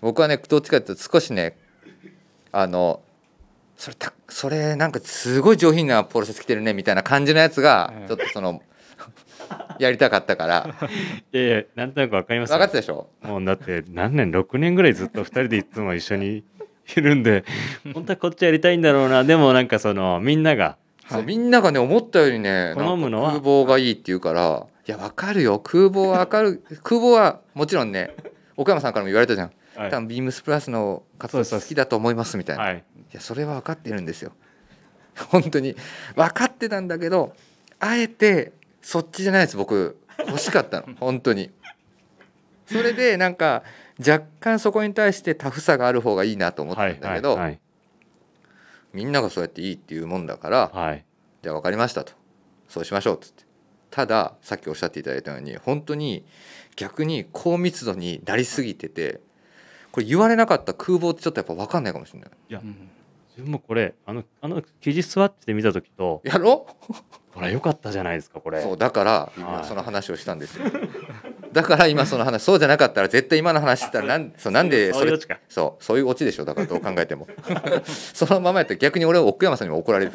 [0.00, 1.56] 僕はねどっちかというと少しね
[2.52, 3.00] あの
[3.76, 8.62] それたそれなんかすごい上品なポロシャツ着てるねみたいな感じのやつがうんちょっとその
[9.78, 10.74] やりたかったから。
[11.32, 13.08] いやいやなんとなくわかります分かってたでしょ？
[13.22, 16.44] もうだって何年6年ぐらいずっと2人でいつも一緒に
[16.96, 17.44] いるんで
[17.94, 19.24] 本当はこっちやりたいんだろうな。
[19.24, 20.76] でもなんかそのみんなが
[21.08, 25.58] そうみんながね思ったよりね好むのはなんか空房がいいって言うからいやわかるよ。
[25.58, 26.62] 空房はわかる。
[26.84, 28.14] 空房はもちろんね
[28.56, 29.90] 岡山さんからも言われたじゃん、はい。
[29.90, 32.84] 多分ビームスプラスの活動好きだと思いますみたいな、い、はい。
[33.16, 34.32] やそれは分かってるんですよ。
[35.30, 35.74] 本当に。
[36.14, 37.34] 分かってたんだけど
[37.80, 39.98] あえてそっちじゃないです僕。
[40.18, 40.94] 欲しかったの。
[41.00, 41.50] 本当に。
[42.66, 43.62] それでなんか
[43.98, 47.60] 若干そこに対してタフさがある方がいいなと思ったはいんだけど、はい
[48.92, 51.04] みんながそうやっていいっていうもんだから、はい。
[51.42, 52.14] じゃあ分かりましたと。
[52.66, 53.45] そうしましょうっつって
[53.96, 56.22] たださっきおっしゃっていただいたように本当に
[56.76, 59.20] 逆に高密度になりすぎてて
[59.90, 62.30] これ言われなかった空洞ってちょっとやっぱ分かんないかもしれない。
[62.50, 62.76] いやうん。
[63.30, 66.66] 自分もこれあのあの生地スワッチで見た時とやろ？
[67.32, 68.60] ほら良かったじゃないですかこれ。
[68.62, 69.40] そうだからはい。
[69.40, 70.66] 今その話をしたんですよ。
[71.54, 75.38] だから今その話そうじゃなかったら絶対今の話したらなんそうなんでそれそういうオチか。
[75.48, 76.44] そうそういうオチでしょ？
[76.44, 77.26] だからどう考えても。
[78.12, 80.12] そのままやったら逆に俺は奥山さんにも怒られる。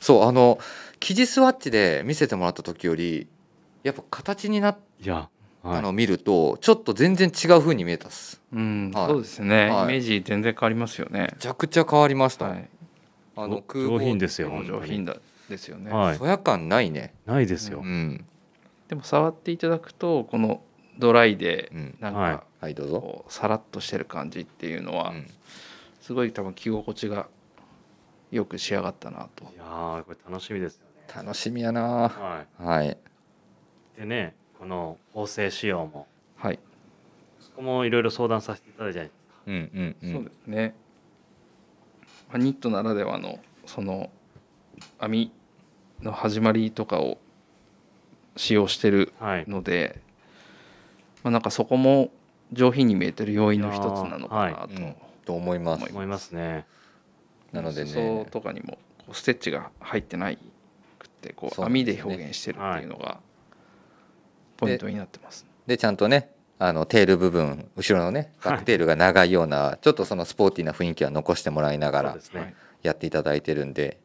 [0.00, 0.58] そうあの
[1.00, 3.26] 生地スワッチで見せてもらった時より
[3.82, 5.28] やっぱ形になっいや
[5.62, 5.76] はい。
[5.76, 8.40] たのを見るとちょっと全然違う風に見えたっす。
[8.52, 9.06] うんはい。
[9.08, 9.84] そうですね、はい。
[9.84, 11.30] イメージ全然変わりますよね。
[11.32, 12.68] めちゃくちゃ変わりました、はい。
[13.36, 15.16] あの空上品洞ですよお上品だ
[15.48, 16.16] ですよね、はい。
[16.16, 17.14] そや感ないね。
[17.26, 18.24] ないですよ、うん、
[18.88, 20.62] でも触っていただくとこの
[20.98, 22.32] ドライでうん、なんはい。
[22.34, 25.26] かはいどうぞ、こうさらっとしてる感じっていうのはうん。
[26.00, 27.26] すごい多分着心地が
[28.30, 29.44] よく仕上がったなと。
[29.44, 31.82] いやーこれ楽しみですよね楽しみやな。
[32.08, 32.90] ははい。
[33.96, 36.06] いでねこの縫製仕様も。
[36.36, 36.58] はい、
[37.40, 39.34] そこもいろいろ相談させていただいたじゃないですか。
[39.46, 40.12] うんうんうん。
[40.12, 40.74] そうですね、
[42.28, 44.10] まあ、ニットならではのその
[45.00, 45.32] 編み
[46.02, 47.18] の始まりとかを
[48.36, 49.44] 使用してるはい。
[49.48, 50.00] ので、
[51.24, 52.10] まあ、なんかそこも
[52.52, 54.94] 上品に見えてる要因の一つなのかなと、うん。
[55.24, 55.90] と思います。
[55.90, 56.66] 思いますね。
[57.52, 60.40] なので裾ねとかにもこうステッチが入ってないく
[61.18, 63.20] ってこそう網で表現してるっていうのが
[64.56, 65.44] ポイントになってます。
[65.66, 72.18] でちゃんとねあのテール部分後ろのねバックテールが長いような、ちょっとそのスポーティーな雰囲気は残してもらいながら
[72.82, 73.98] やっていただいてるんで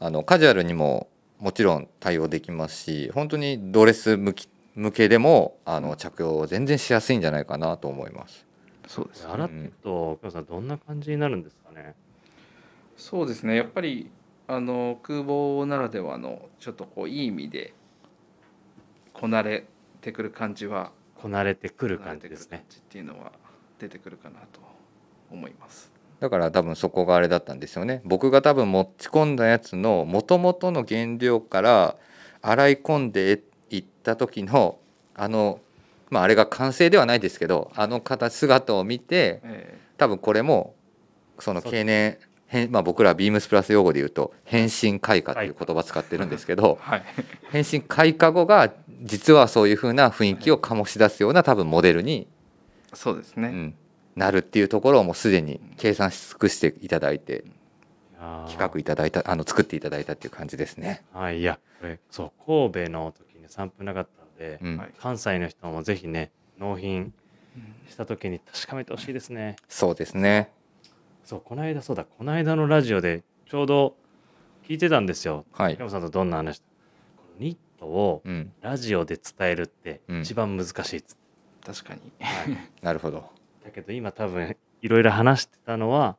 [0.00, 1.08] あのカジュアルにも
[1.38, 8.44] もちろん対応できますし本当にドレス向き向けでもあの着用全然しやすいんじゃないかなと思います。
[8.86, 11.94] そうです洗っていくと奥山さんどんな感じになるんですかね？
[12.96, 13.56] そうですね。
[13.56, 14.10] やっぱり
[14.46, 17.72] あの空母ならではのちょっとこういい意味で
[19.12, 19.64] こなれ
[20.00, 22.64] てくる感じはこなれてくる感感じですね。
[22.68, 23.32] じっていうのは
[23.78, 24.60] 出てくるかなと
[25.30, 25.90] 思います。
[26.20, 28.02] だから多分そこがあれだったんですよね。
[28.04, 31.96] 僕が多分持ち込んだやつの元々の原料から
[32.42, 34.78] 洗い込んでいった時の
[35.14, 35.60] あの
[36.10, 40.74] まああれが完成ではないですけどあの形姿を見てえ多分これも
[41.38, 42.33] その経年変
[42.70, 47.02] まあ僕らはビームスプラス用語で言うと変身開花っていう言葉使ってるんですけどー はい。
[47.50, 52.26] 変身開花後が実はそういう風な雰囲気を醸し出すような多分モデルに、
[52.94, 53.74] そうですね、うん、
[54.16, 57.44] なるっていうところをもうすでに計算し尽くしていただいて
[58.48, 61.02] 企画いただいたあの作っていただいたっていう感じですね。
[61.12, 64.76] はいいやこれそう神戸の時にサンプルなかったんで、うん。
[64.78, 64.90] はい。
[64.98, 67.12] 関西の人もぜひね納品
[67.90, 69.56] した時に確かめてほしいですね。
[69.68, 70.50] そうですね。
[71.24, 73.96] そうこの間そうだこの間のラジオでちょうど
[74.68, 75.76] 聞いてたんですよはい。
[75.78, 76.64] 山さんとどんな話こ
[77.40, 83.30] のニットをうん、ラジオで伝えるってうん一番難しいっつって、確かにはい なるほど。
[83.64, 86.16] だけど今多分いろいろ話してたのは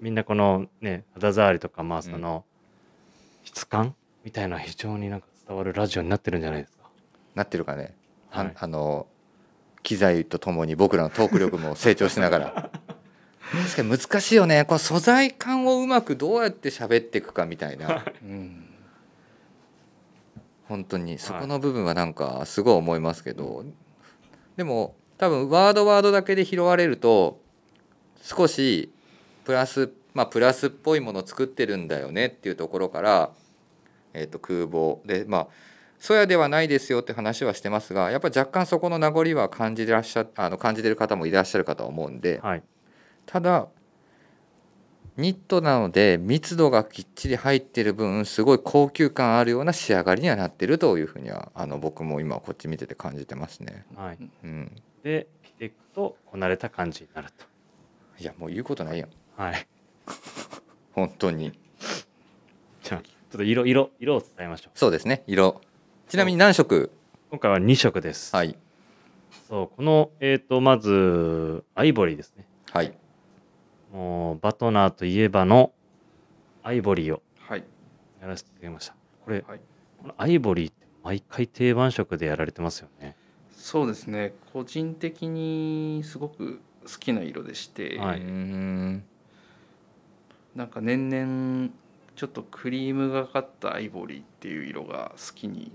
[0.00, 2.44] みんなこのね肌触りとかまあその
[3.44, 6.88] 質感みたいな非常になんか伝わるラジオになってるんじゃないですか。
[7.34, 7.94] なってるかね。
[8.30, 9.06] あはいあの
[9.82, 12.70] 機材とともに僕らのトーク力も成長しながら。
[13.52, 14.64] 確かに難しいよね。
[14.64, 18.04] この素材感をうまくどうやって喋っていくかみたいな。
[18.22, 18.66] うん。
[20.68, 21.18] 本当に。
[21.18, 23.64] そこの部分はなんかすごい思いますけど、
[24.56, 27.40] でも多分ワードワードだけで拾われると
[28.22, 28.92] 少し
[29.44, 33.30] プラスまあプラスっぽいものを作ってるんだよねっていうところから、
[34.12, 34.98] えー、と空母。
[35.06, 35.48] でまあ
[35.98, 42.40] そやではないですよって話はしてますがやっぱり若干そこの名残は感じてらっしゃあの感じてる方もいらっしゃるかと思うんで。
[42.42, 42.62] はい、
[43.26, 43.68] ただ
[45.16, 53.86] ニットなので密度がきっちり入ってる分すごい高級感あるような仕上がりにはなってるというふうにはあの僕も今こっち見てて感じてますね。
[53.96, 54.70] はい、うん、
[55.02, 57.46] で着ていくとこなれた感じになると。
[58.18, 59.66] いやもう言うことないやんはい、
[60.92, 61.52] 本当に
[62.82, 64.78] じゃあちょっと色色色を伝えましょう。
[64.78, 65.60] そうですね色
[66.08, 66.90] ちなみに何色？
[67.30, 68.34] 今回は2色です。
[68.36, 68.56] はい
[69.48, 72.46] そうこのえっ、とまずアイボリーですね。
[72.70, 72.92] はい
[73.92, 75.72] もうバトナーといえばの
[76.62, 77.64] アイボリーをはい。
[78.20, 78.94] やらせていただきました。
[79.24, 79.60] これ、はい。
[80.00, 83.16] このアイボリーって毎回定番色でやられてますよね。
[83.52, 84.34] そうですね。
[84.52, 88.20] 個人的にすごく好きな色でして、はい。
[88.20, 89.04] うーん。
[90.54, 91.70] なんか年々
[92.16, 95.70] ちょっとクリームがかったアイボリーっていう色が好きに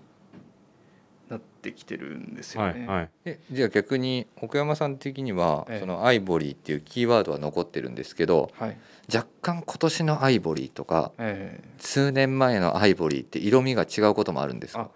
[1.32, 2.86] なってきてるんですよね。
[2.86, 3.10] はいはい。
[3.26, 5.80] えじゃあ逆に奥山さん的には、ええ。
[5.80, 8.78] そのアイボリーっていうキーワードは残ってるんですけどはい。
[9.14, 11.68] 若干今年のアイボリーとかええ。
[11.80, 14.90] 数年前のアイボリーって色味が違うこともあるんですか？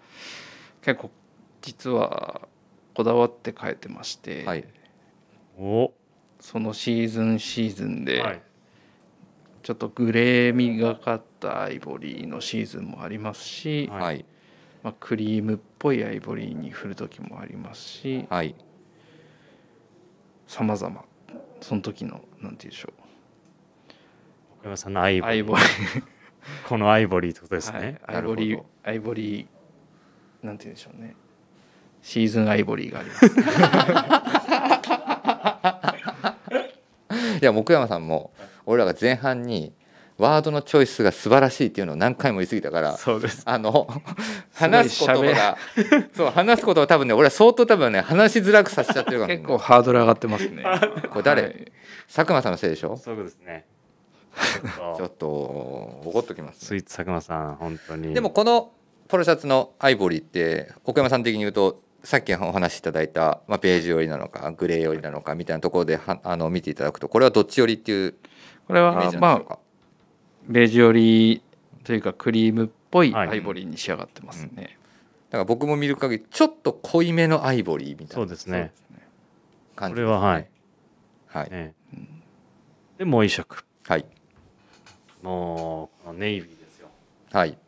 [0.82, 1.10] 結構
[1.62, 2.42] 実は
[2.94, 4.64] こだわって変えてまして、はい。
[5.58, 5.92] お。
[6.38, 8.42] そのシーズンシーズンで、はい。
[9.62, 14.24] ちょっとグレー味がかったアイボリーのシーズンもありますし、はいはい。
[14.84, 18.56] まあ、クリームっぽいアイボリーに振る時もありますしはい。
[20.48, 21.04] さまざま
[21.60, 22.92] その時のなんて言うんでしょ
[24.58, 25.54] 奥山さんのアイうボリー。
[26.68, 27.82] このアイボリーってことですはい。
[27.82, 31.14] ね、アイボリーアイボリーなんて言うんでしょうね。
[32.02, 33.26] シーズンアイボリーがあります。
[37.40, 38.32] いや木山さんも
[38.64, 39.72] 俺らが前半に
[40.18, 43.42] ワードのチョイスが素晴らしいっていうのを何回も言い過ぎたからそうです。
[43.44, 43.86] あの
[44.54, 45.58] 話す言葉が
[46.14, 50.64] そう話す言葉多分ね俺は相当多分ね話しづらくさせちゃってるから、ね、 結構ハードル上がってますね。
[51.10, 51.72] これ誰、はい。
[52.06, 52.96] 佐久間さんのせいでしょ？
[52.96, 53.66] そうですね。
[54.36, 55.26] ち ちょっとょっと
[56.10, 58.14] 怒っときます、スイーツ佐久間さん本当に。
[58.14, 58.72] でもこの
[59.08, 68.14] ポロシャツのアイボリーって奥山さん的に言うとさっきお話しいただいた、まあ、ベージュ寄りなのかグレー寄りなのかみたいなところではあの見ていただくとこれはどっち寄りっていう
[68.66, 69.58] これイメーはまあジなんでしょうか、
[70.48, 71.42] ベージュ寄り
[71.84, 73.28] というかクリームっぽいはい。
[73.28, 74.78] アイボリーに仕上がってますね、
[75.30, 78.14] だから僕も見る限りちょっと濃いめのアイボリーみたいな。
[78.14, 78.72] そうですね。
[78.90, 79.06] ね。
[79.76, 80.48] これははい、
[81.26, 81.98] はい、ええ。
[82.98, 83.64] でもう一色。
[83.86, 84.06] はい。
[85.22, 86.88] もうネイビーですよ。
[87.32, 87.58] はい。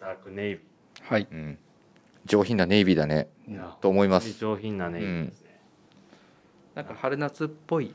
[0.00, 0.60] ダークネイビ
[1.02, 1.28] はい。
[1.30, 1.58] うん、
[2.24, 3.28] 上品なネイビーだね。
[3.80, 4.32] と思います。
[4.38, 5.60] 上品なネイビーですね、
[6.74, 7.94] なんか春夏っぽい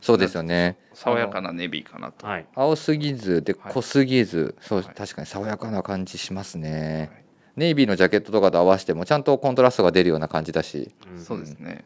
[0.00, 0.78] そうですよね。
[0.94, 2.46] 爽やかなネビーかなと、はい。
[2.54, 3.72] 青すぎずではい。
[3.72, 4.94] 濃すぎず、そうはい。
[4.94, 7.24] 確かに爽やかな感じしますね、はい。
[7.56, 10.94] ネイビーのジャケットとかと合わせてもちゃんとコントラストが出るような感じだし。
[11.10, 11.84] うんそうですね。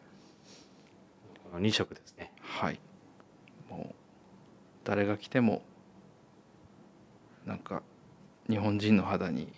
[1.50, 2.33] この2色ですね。
[2.40, 2.79] はい。
[3.68, 3.94] もう
[4.85, 5.62] 誰が来ても
[7.46, 7.83] なんか
[8.48, 9.53] 日本人の肌に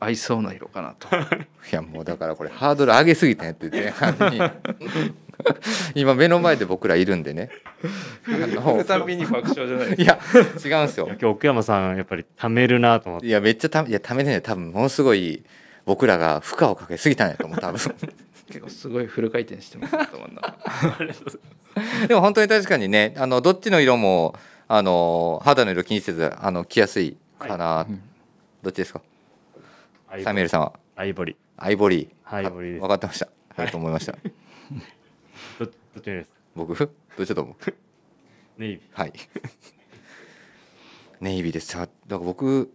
[0.00, 1.08] 合いそうな色かなと。
[1.16, 1.18] い
[1.70, 4.40] やもうだからこれハードル上げすぎてねって前半に
[5.94, 7.50] 今目の前で僕らいるんでね
[8.86, 10.18] たびに爆笑じゃないいや
[10.64, 11.06] 違うんですよ。
[11.08, 13.26] 今日奥山さんやっぱり貯めるなと思って。
[13.26, 15.42] いやめっちゃたいやためね多分ものすごい
[15.84, 17.80] 僕らが負荷をかけすぎたんやと思う多分。
[18.48, 19.92] 結構すごいフル回転してます
[22.06, 24.34] でも本当に確かにねあのどっちの色も
[24.68, 28.02] あの肌の色気にせずあの着やすいかな、うん
[28.62, 29.00] どっちですか？
[30.08, 30.72] アイボサミュエルさんは？
[30.94, 31.34] アイボリ。
[31.56, 32.08] アイボリ。
[32.30, 32.80] ーアイボリーです。
[32.82, 33.28] 分かってました。
[33.56, 34.12] はいと思いました。
[34.12, 34.18] ど
[35.58, 36.36] どっちですか？
[36.54, 36.90] 僕？
[37.16, 37.74] どっちだと思う。
[38.58, 39.12] ネイビはい。
[41.20, 41.68] ネイビーです。
[41.68, 42.72] さだから僕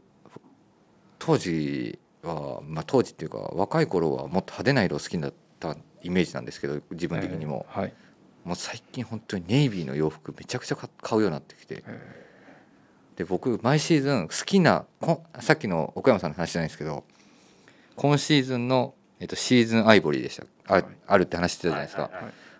[1.19, 7.93] 当時はまあ当時っていうか若い頃はもっと派手な色好きだったイメージなんですけど自分的にも、はい。
[8.43, 11.83] もう最近本当にネイビーの洋服めちゃくちゃ買買うようになってきて。
[11.85, 12.27] え
[13.17, 17.03] で僕毎シーズン好きなこさっきの奥山さんの話じゃないですけど
[17.95, 20.45] 今シーズンの、えっと、シーズンアイボリーでした。
[20.67, 20.85] あ,、はい。
[21.07, 22.11] あるって話してたじゃないですか、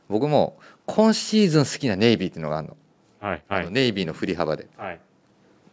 [0.09, 2.77] 僕も今シーズン好きなネイビーっていうのがあるの,、
[3.19, 3.61] はいはい。
[3.61, 4.67] あのネイビーの振り幅で。
[4.77, 4.99] はい。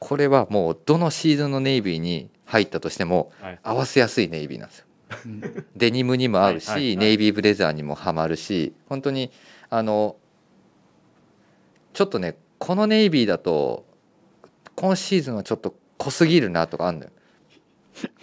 [0.00, 3.58] これはもうどのシーズンのネイビーに入ったとしてもはい。
[3.62, 4.86] 合わせやすいネイビーなんですよ。
[5.24, 5.66] うん。
[5.74, 6.96] デニムにも合うし、はいはいはい。
[6.98, 9.30] ネイビーブレザーにもはまるし本当に
[9.70, 10.16] あの
[11.92, 13.86] ちょっとねこのネイビーだと
[14.74, 17.10] 今シーズンはちょっと濃すぎるなとかあるのよ。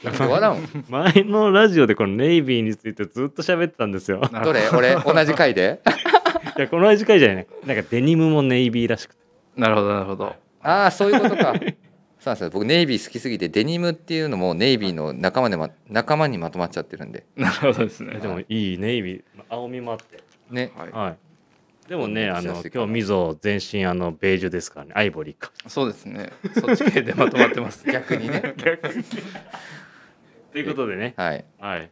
[0.04, 4.20] なんか笑うん 前のラジオでこのネイビーについてずっと喋ってたんですよ。
[4.44, 4.68] どれ？
[4.70, 5.82] 俺同じ回で？
[6.58, 9.22] いやこの時間じゃないなんかデニムもネイビーらしくて。
[9.56, 10.36] なるほどなるほど。
[10.62, 11.54] ああそういうことか。
[12.20, 12.50] そうなんですよ。
[12.52, 17.26] 僕ネイビー好きすぎてデニムっていうのもネイビーの仲間で、ま、仲間にまとまっちゃってるんで。
[17.36, 18.20] なるほどですね。
[18.20, 19.24] でもいいネイビー。
[19.50, 20.22] 青みもあって。
[20.50, 20.72] ね。
[20.76, 20.92] はい。
[20.92, 21.18] はい。
[21.90, 24.92] でもねうんあの今日みぞ全身あのベージュですからね。
[24.96, 25.52] アイボリーか。
[25.68, 26.32] そうですね。
[26.54, 27.86] そっち系でまとまってます。
[27.92, 28.56] 逆にね。
[30.54, 31.14] ということでね。
[31.18, 31.46] はい。
[31.60, 31.90] はい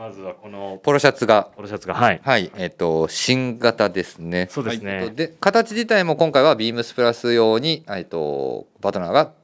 [0.00, 1.50] まずはこのポロシャツが。
[1.54, 1.92] ポロシャツが。
[1.92, 2.22] はい。
[2.24, 2.50] はい。
[2.56, 4.48] えっ、と新型ですね。
[4.50, 9.34] そうですね、で形自体も今回はビームスプラス用に、えっと、バトナーが、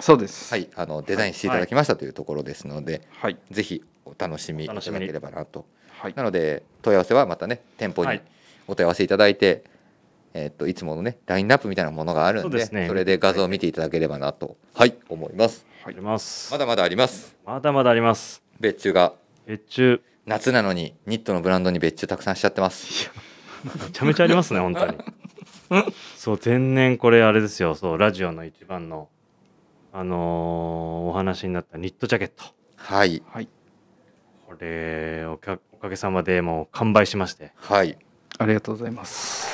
[0.00, 0.52] そうです。
[0.52, 3.38] はい、あのデザインしていただきましたというところですので、はい。
[3.52, 5.64] ぜひお楽しみいただければなと。
[6.00, 6.14] はい。
[6.16, 8.22] なので問い合わせはまたね店舗にはい。
[8.66, 9.62] お問い合わせいただいて、
[10.34, 12.88] えっといつものねラインナップみたいなものがあるんでね。
[12.88, 14.56] それで画像を見ていただければなと。
[14.74, 15.64] はい思います。
[15.84, 16.50] あります。
[16.50, 17.36] まだまだあります。
[17.46, 18.42] まだまだあります。
[18.58, 19.12] 別注が
[19.50, 23.10] 越中夏なのにニットのブランドに別注たくさんしちゃってます。
[23.84, 24.96] めちゃめちゃありますね本当に。
[26.16, 27.74] そう前年これあれですよ。
[27.74, 29.08] そうラジオの一番の
[29.92, 32.44] あのーお話になったニットジャケット。
[32.76, 33.22] はい。
[33.26, 33.48] はい。
[34.46, 37.52] これおかおかげさまでもう完売しまして。
[37.56, 37.98] はい。
[38.38, 39.48] ありがとうございます。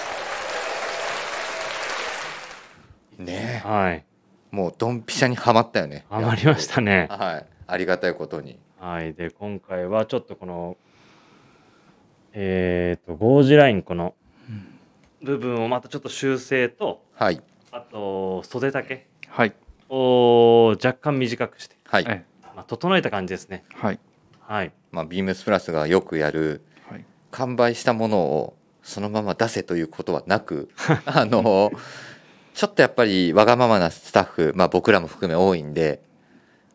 [3.19, 3.63] ね。
[3.65, 4.05] はい。
[4.51, 6.05] もうドンピシャにはまったよね。
[6.11, 7.09] ハマりましたね。
[7.11, 7.47] はい。
[7.67, 9.15] ありがたいことにはい。
[9.15, 10.77] で今回はちょっとこの
[12.33, 14.15] えっ、とゴージラインこの
[15.21, 17.43] 部分をまたちょっと修正とはい。
[17.73, 19.53] あと袖丈はい。
[19.89, 22.25] を若干短くして、はい、え。
[22.55, 23.65] まあ、整えた感じですね。
[23.75, 23.99] はい。
[24.39, 24.73] はい。
[24.93, 27.05] まあ、ビームスプラスがよくやるはい。
[27.33, 30.71] 完売したものをそのまま出せということはなく
[31.07, 31.73] あの
[32.55, 36.06] ちょっとやっぱりわがままなスタッフ、まあ、僕らも含め多いんで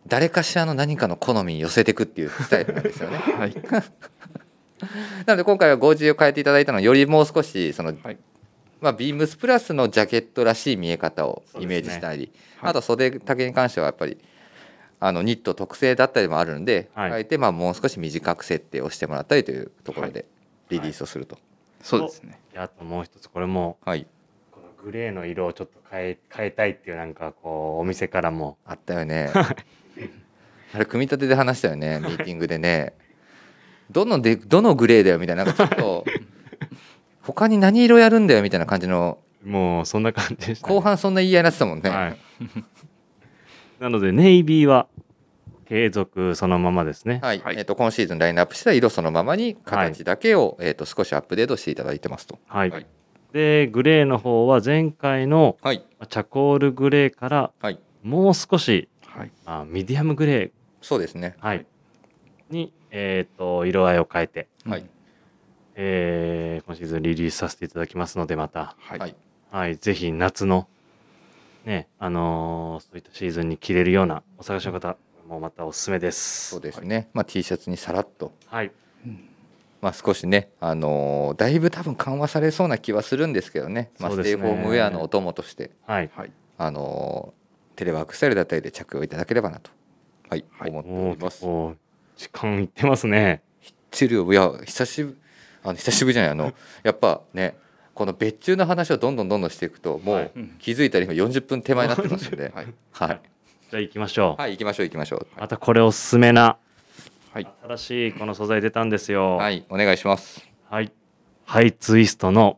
[0.08, 3.18] 誰かしらの何かの好みに寄せていくっていうスタイルなんですよね。
[3.18, 3.56] はい。
[5.26, 8.18] なので今回は 5G を変えていただいたのはよりもう少しその、はい。
[8.80, 12.70] まあ、ビームスプラスのジャケットらしい見え方をイメージしたり、はい。
[12.72, 14.18] あと袖丈に関してはやっぱり
[15.00, 17.12] あのニット特製だったりもあるんで、はい。
[17.12, 20.26] あえてまあもう少し短く設定をしてもらったりというところで
[20.70, 21.38] リリースをすると。
[21.84, 22.40] そうですね。
[22.54, 24.08] であともう一つこれもはい、
[24.52, 28.58] このグレーの色をちょっと変え変えたいっていうなんかこうお店からも。
[28.66, 29.30] あったよね。
[30.74, 32.94] あれ組み立てで話したよね ミーティングでね。
[33.90, 36.06] どのでどのグレーだよみたいななんかちょっと
[37.22, 41.90] 他に何色やるんだよみたいな感じのもうそんな感じでしたね、後半そんな言い合いになってたもんね。
[41.90, 42.18] はい、
[43.80, 44.88] なのでネイビーは
[45.66, 47.20] 継続そのままですね。
[47.24, 47.58] はい、はい。
[47.58, 52.40] えっ、と今シーズンラインナップした色そのままに形だけを、えっ、と少しアップデートしていただいてますと。
[52.48, 52.86] はい、はい。
[53.34, 55.84] でグレーの方は前回のはい。
[56.10, 57.80] チャコールグレーからはい。
[58.04, 59.32] もう少しはい。
[59.46, 60.52] あミディアムグレー、
[60.82, 61.36] そうですね。
[61.40, 61.66] はい、
[62.50, 64.86] に、えー、と色合いを変えて、はい。
[65.76, 69.00] えー今シーズンリリースさせていただきますのでまた、はい。
[69.00, 69.16] はい。
[69.52, 70.68] はい、ぜひ夏の、
[71.66, 74.96] ねあのーそういったシーズンに着れるようなお探しの方
[75.28, 76.50] もまたおすすめです。
[76.52, 77.10] そうですね。
[77.14, 78.34] まあ T シャツにさらっと。
[78.48, 78.72] はい、
[79.82, 86.32] まあ、少しね、あのーだいぶ多分緩和されそうな気はするんですけどね、まあ、ステイホームウェアのお供として、はい、はい。
[86.58, 87.42] あのー
[87.78, 89.72] テレワークスタイルだったりで着用いただければなと、
[90.32, 91.42] はいはい思っております。
[92.16, 93.42] 時間いってますね。
[93.92, 95.18] チルいや久しぶ
[95.62, 96.54] あの久しぶりじゃないあの
[96.84, 97.58] やっぱね
[97.94, 103.22] この別注の話をどんどんどんどんしていくともはいう気づいたら今40分手前になってますんで、はいはい、
[103.70, 104.42] じゃあ行きましょう。
[104.42, 105.28] はい、行きましょう行きましょう。
[105.38, 106.58] またこれおすすめな
[107.34, 109.36] はい新しいこの素材出たんですよ。
[109.36, 110.48] はい、お願いします。
[110.70, 110.94] はい。
[111.44, 112.58] ハイツイストの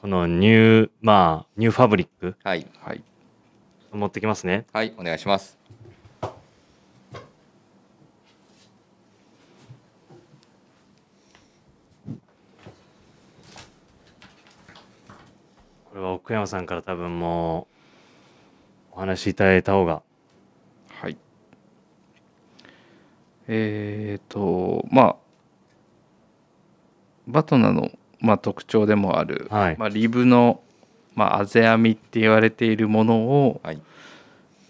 [0.00, 3.02] このニューまあニューファブリックはい、はい
[3.92, 4.66] 持ってきますね。
[4.72, 5.59] はい、お願いします。
[16.30, 17.66] これは奥山さんから多分も
[18.92, 20.02] うお話しいただいた方が。
[20.88, 21.16] はい。
[23.48, 25.16] えっ、とまあ
[27.26, 29.76] バトナの、まあ、特徴でもある、はい。
[29.76, 30.60] まあ、リブの、
[31.16, 33.82] まあ、あぜ編みって言われているものを、はい、ま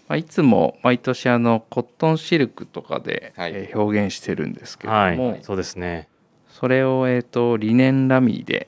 [0.09, 3.51] あ、いつも毎年あのコットンシルクとかで、はい。
[3.53, 5.43] えー表現してるんですけども、い。
[5.43, 6.07] そうですね。
[6.47, 8.67] それを、えー、とリネンラミーで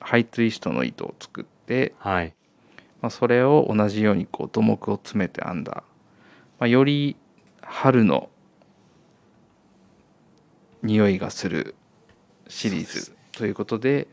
[0.00, 2.34] ハイツイストの糸を作って、はい
[3.02, 5.82] まあ、それを同じようにこう土木を詰めて編んだ、
[6.58, 7.16] まあ、より
[7.62, 8.30] 春の
[10.82, 11.74] 匂いがする
[12.48, 14.06] シリーズということで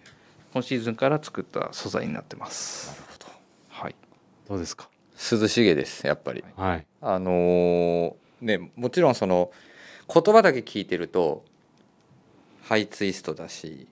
[0.53, 2.89] 今シーズンから作った素材になってます。
[2.89, 3.31] なるほど。
[3.69, 3.95] はい、
[4.47, 4.89] どうですか？
[5.31, 6.43] 涼しげですやっぱり。
[6.55, 9.51] はいあのーねもちろんその
[10.13, 11.45] 言葉だけ聞いてると
[12.63, 13.87] ハイツイストだし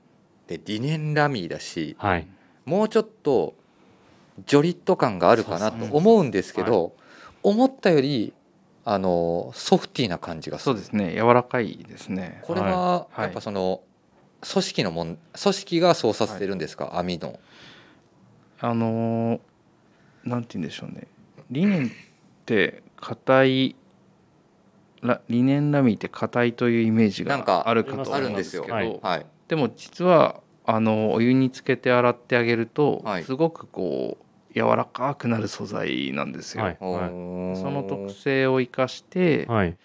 [0.47, 2.27] でリネンラミーだしはい
[2.65, 3.53] もうちょっと
[4.45, 6.93] ジョリッと感があるかなと思うんですけど、
[7.43, 8.33] 思ったより
[8.85, 10.75] あのーソフティーな感じがする。
[10.75, 11.13] そうですね。
[11.13, 12.39] 柔らかいですね。
[12.43, 13.21] これははい。
[13.23, 13.81] やっぱその
[14.41, 17.39] 組織のもん組織がそうさせてるんですか、網の。
[18.59, 19.39] あのー
[20.23, 21.07] なんて言うんでしょうね。
[21.49, 21.89] リネンっ
[22.45, 23.75] て硬い
[25.01, 29.25] ラリネンラミーって硬いというイメージなんかがあるかとあ思うるんですけど、はいはい。
[29.47, 33.23] でも実はあのお湯につけて洗ってあげると、はい。
[33.23, 36.63] すごくこう柔らかくなる素材なんですよ。
[36.63, 39.77] はいその特性を生かして、はい。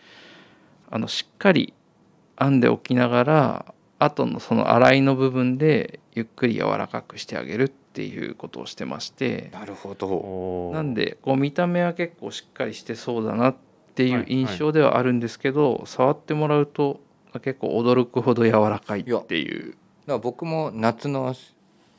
[0.90, 1.74] あのしっかり
[2.38, 9.50] 編んでおきながら後のその洗いの部分でゆっくり柔らかくしてあげるっていうことをしてまして。
[9.52, 10.06] なるほど。
[10.06, 10.74] おー。
[10.74, 13.56] なんでこう見た目は結構しっかりしてそうだなっ
[13.94, 17.00] ていい印象ではあるんですけど、触ってもらうと
[17.42, 19.70] 結構驚くほど柔らかいっていう。
[19.72, 19.76] だ
[20.06, 21.34] から僕も夏の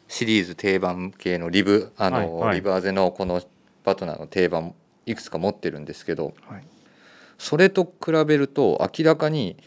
[0.08, 2.56] シリーズ定番系のリブあの、はいはい。
[2.56, 3.42] リブアゼのこの
[3.84, 4.74] パートナーの定番
[5.06, 6.64] いくつか持ってるんですけどはい。
[7.38, 9.58] それと比べると明らかに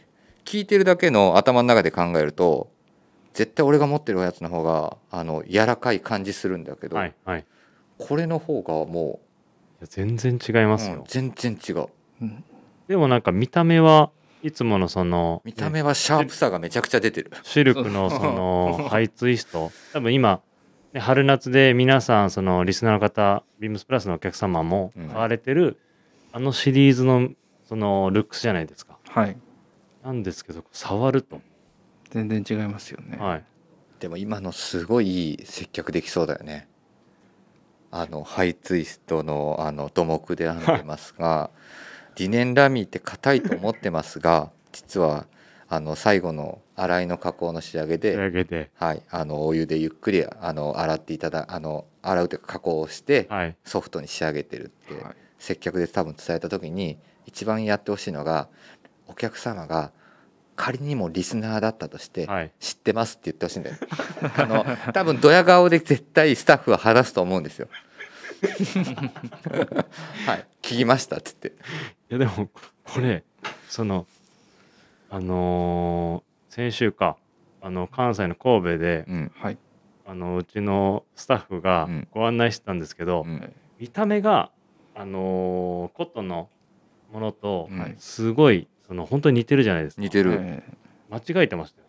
[0.45, 2.71] 聞いてるだけの頭の中で考えると
[3.33, 7.41] 絶対俺が持ってるやつの方があの柔らかい感じするんだけど、はいはい。
[7.41, 7.45] い
[7.99, 9.21] これの方がも
[9.81, 11.87] や全然違いますう、うんよ、全然違う。
[12.23, 12.45] うん。
[12.89, 14.11] でもなんか見た目は
[14.43, 19.71] いつものその見た目はシャープさがめちゃくちゃ出てる、シルクのそのハイツイスト。
[19.93, 20.41] 多分今、
[20.93, 25.09] ね、春夏で皆さんそのリスナーの方ビームスプラスのお客様もうん。
[25.09, 25.79] 買われてる、
[26.33, 27.31] あのシリーズの
[27.69, 28.99] そのルックスじゃないですか。
[29.09, 29.37] はい。
[30.05, 31.41] なんですけど触ると、
[32.11, 33.45] 全然違いますよね、はい。
[33.99, 36.69] でも今のすごいいい接客できそうだよね。
[37.93, 41.51] あのハイツイストのあの土木で編んでますが
[42.21, 45.27] リネンラミーって硬いと思ってますが 実は
[45.71, 48.71] あの最後の洗いの加工の仕上げ仕で、上げで。
[48.75, 53.57] はい、あのお湯でゆっくりあの洗っていただあの洗うというか加工をしてはい。
[53.65, 55.15] ソフトに仕上げてるってはい。
[55.39, 58.49] 接客で多分伝えた時に一番やってほしいのが
[59.07, 59.93] お客様が
[60.57, 62.53] 仮にもリスナーだったとして、はい。
[62.61, 63.77] 知ってますって言ってほしいんだよ。
[64.37, 67.69] あの多分ドヤ顔で絶対スタッフは話すと思うんですよ。
[70.27, 70.47] はい。
[70.63, 71.49] 聞きましたっつって。
[71.49, 71.53] い
[72.11, 72.51] やでも
[72.85, 73.25] これ
[73.69, 74.07] その
[75.09, 77.17] あのー先週か
[77.63, 79.59] あの関西の神戸で、うんはい。
[80.05, 82.09] あのうちのスタッフがうん。
[82.11, 83.55] ご案内してたんですけど、うん。
[83.79, 84.51] 見た目が
[84.97, 86.49] あのーコットンの
[87.13, 87.95] ものとうん。
[87.99, 90.03] すごいその本当に似てるじゃないですか。
[90.03, 90.63] 似てる、え
[91.11, 91.87] 間違えてましたよ。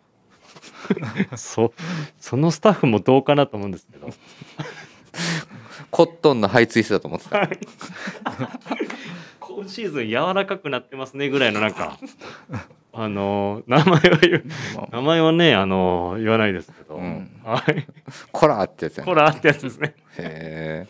[1.36, 1.72] そ
[2.20, 4.08] そのスタッフもどうかなと思うんですけど。
[5.90, 7.40] コットンのハイツイストだと思ってた
[9.62, 11.98] 今シーズン柔らかくなってますねぐらいのなんか
[12.92, 14.44] あのー名前は言う
[14.90, 17.30] 名前はねあのー言わないですけど、うん。
[17.44, 17.86] はい。
[18.32, 19.06] コラーってやつやね。
[19.10, 19.94] ほらってやつですね。
[20.18, 20.86] へ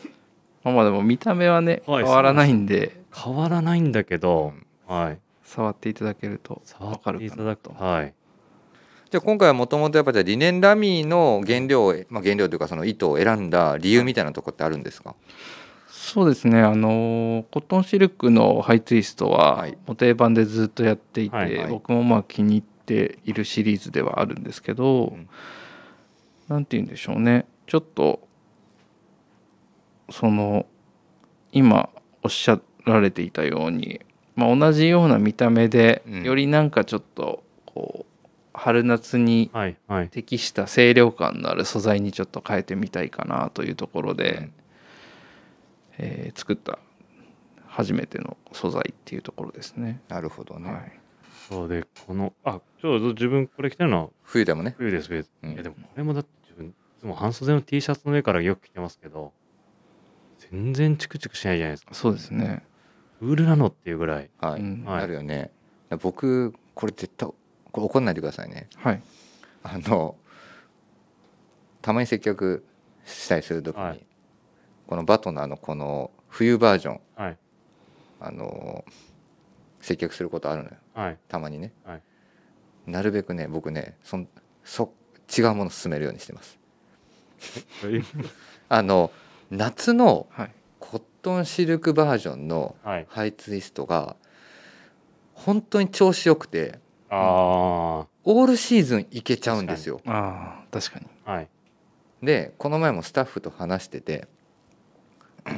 [0.64, 2.05] まあまあでも見た目はねはい。
[2.05, 3.03] 変わらないんで。
[3.14, 4.53] 変わらないんだけえど、
[4.89, 5.18] はい。
[5.45, 8.14] 触っていただけると触わかっていたるかなとだくとはい。
[9.11, 15.14] じゃあ今回はもともとやっぱじゃあリネンラミーの原料を、まあ、原料というかその糸を選んだ理由みたいなとこってあるんですか、
[16.13, 16.61] そうですね。
[16.61, 19.79] あのコットンシルクのハイツイストははい。
[19.87, 21.71] もう定番でずっとやっていて、はいはい。
[21.71, 25.27] 僕もまあ気に入っているシリーズではあるんですけど、うん。
[26.49, 27.47] なんて言うんでしょうね。
[27.67, 28.29] ちょっと
[30.11, 30.67] その
[31.51, 31.89] 今
[32.23, 34.03] おっしゃられていたように、
[34.37, 36.25] まあ、同じような見た目で、うん。
[36.25, 39.51] よりなんかちょっとこう春夏に
[40.11, 44.53] 適した清涼感のある素材にちょっと変えてみたいかなというところで、うん
[46.03, 46.78] えー作った
[47.66, 50.03] 初めての素材っていうところですね。
[50.09, 50.92] なるほどね、はい、
[51.48, 54.74] そうでこのあちょうど自分これ着てるのは冬でもね。
[54.76, 55.53] 冬です冬です、うん。
[55.53, 59.32] いやでもこれもだって自分いつも半袖の T シャツの上からよく着てますけど
[60.50, 61.94] 全然チクチクしないじゃないですか。
[61.94, 62.62] そうですね。
[63.20, 64.28] ウールなのっていうぐらい。
[64.38, 64.84] はい、うん。
[64.84, 65.00] はい。
[65.00, 65.50] なるよね。
[66.03, 67.36] 僕これ絶対こ
[67.80, 68.68] れ怒んないでくださいね。
[68.76, 69.03] はい。
[69.62, 70.16] あの
[71.80, 72.66] たまに接客
[73.07, 74.07] したりする時に、はい
[74.93, 77.38] このバトナーのこの冬バージョンはい。
[78.20, 78.84] あの
[79.80, 80.76] 接客することあるのよ。
[80.93, 81.18] はい。
[81.28, 82.03] たまにね、はい。
[82.86, 84.28] なるべくね僕ねそん
[84.64, 84.93] そ
[85.34, 86.59] 違うもの勧めるようにしてます。
[88.68, 89.11] あの
[89.51, 90.51] 夏のはい。
[90.78, 93.07] コットンシルクバージョンのはい。
[93.09, 94.16] ハイツイストが
[95.32, 96.78] 本当に調子よくて
[97.09, 100.03] あオールシーズンいけちゃうんですよ。
[100.05, 101.07] ああ確かに。
[101.24, 101.49] あはい。
[102.22, 104.28] でこの前もスタッフと話してて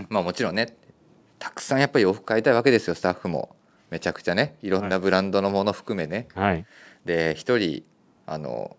[0.09, 0.77] まあもちろんね
[1.39, 3.55] たくさんやっぱり洋服買いたいわけですよスタッフも。
[3.91, 4.57] めちゃくちゃね。
[4.63, 6.67] いろんなブランドのもの含めね、はい。
[7.05, 7.85] で一人
[8.27, 8.77] あの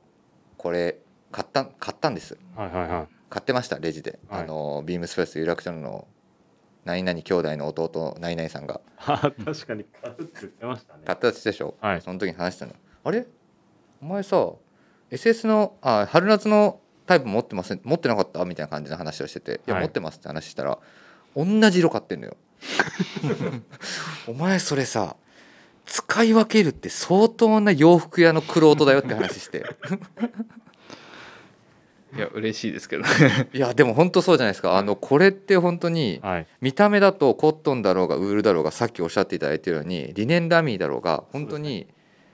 [0.57, 0.97] これ
[1.31, 2.37] 買った買ったんです。
[2.55, 3.07] はいはいはい。
[3.29, 4.43] 買ってましたレジで、はい。
[4.43, 6.07] あのビームスプレス有楽町の
[6.85, 8.81] 何々兄弟の弟何々さんが。
[8.97, 11.03] あ 確かに買うって言ってましたね。
[11.05, 12.01] 買ったでしょ、はい。
[12.01, 12.73] その時に話したの。
[13.03, 13.25] あれ？
[14.01, 14.51] お前さ
[15.11, 18.43] SS のあ春夏のタイプ持ってます持ってなかった？
[18.45, 19.83] みたいな感じの話をしてて「いやはい。
[19.83, 20.77] 持ってます」って話したら
[21.35, 22.37] 同じ色買ってんのよ。
[24.27, 25.15] お前それさ
[25.85, 29.65] 使い分けるって相当な洋服屋の玄人だよって話して。
[32.15, 33.03] いや嬉しいですけど。
[33.03, 33.09] ね。
[33.53, 34.77] いやでも本当そうじゃないですか。
[34.77, 36.47] あのこれって本当にはい。
[36.61, 41.87] 見た目だとコットンだろうがウールだろうがさっきおっしゃっていただいてるようにリネンラミーだろうが本当に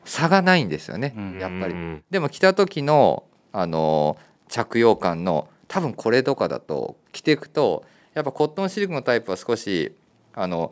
[0.06, 1.40] 差がないんですよね、うん。
[1.40, 1.74] やっぱり。
[1.74, 1.78] う。
[1.78, 2.04] ん。
[2.12, 4.18] でも着た時のあの
[4.52, 9.96] 着用感の多分これとかだと着ていくとやっぱコットンシルクのタイプは少し
[10.34, 10.72] あの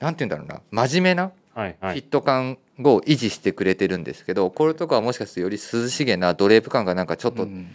[0.00, 1.76] なんて言うんだろうな真面目なフィッはい。
[1.80, 7.70] はいト感を維持してくれてるんですけど、これとかはもしかするとより涼しげなドレープ感がなんかちょっとうん。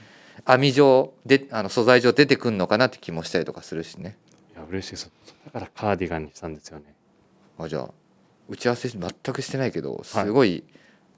[0.45, 4.17] 網状であの素材上出てくるのかなって気もしたりとかするしね。
[4.53, 5.11] いや嬉しいです。
[5.45, 6.85] だからカーディガンにしたんですよね。
[7.59, 7.89] あじゃあ
[8.49, 10.63] 打ち合わせ全くしてないけどすごい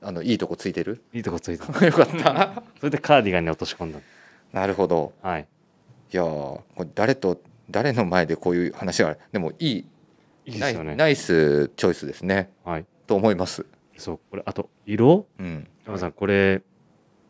[0.02, 1.04] あのいいとこついてる？
[1.14, 1.66] いいとこついた。
[1.86, 2.64] よかった。
[2.80, 4.00] それでカーディガンに落とし込んだ。
[4.54, 5.14] なるほど。
[5.22, 5.48] はい。
[6.12, 9.20] いやーこれ誰と誰の前でこういう話がある？
[9.32, 9.86] でもいい
[10.46, 10.96] ナイいいですよね。
[10.96, 12.50] ナイスチョイスですね。
[12.64, 12.86] はい。
[13.08, 13.66] と思います。
[13.98, 15.28] そうこれあと色？
[15.40, 15.68] うん。
[15.86, 16.62] 山さんこれ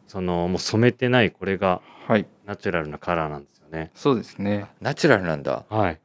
[0.07, 2.25] そのもう染めてないこれがはい。
[2.45, 3.91] ナチュラルなカラーなんですよね。
[3.95, 4.67] そうですね。
[4.79, 5.65] ナチュラルなんだ。
[5.69, 5.99] はい。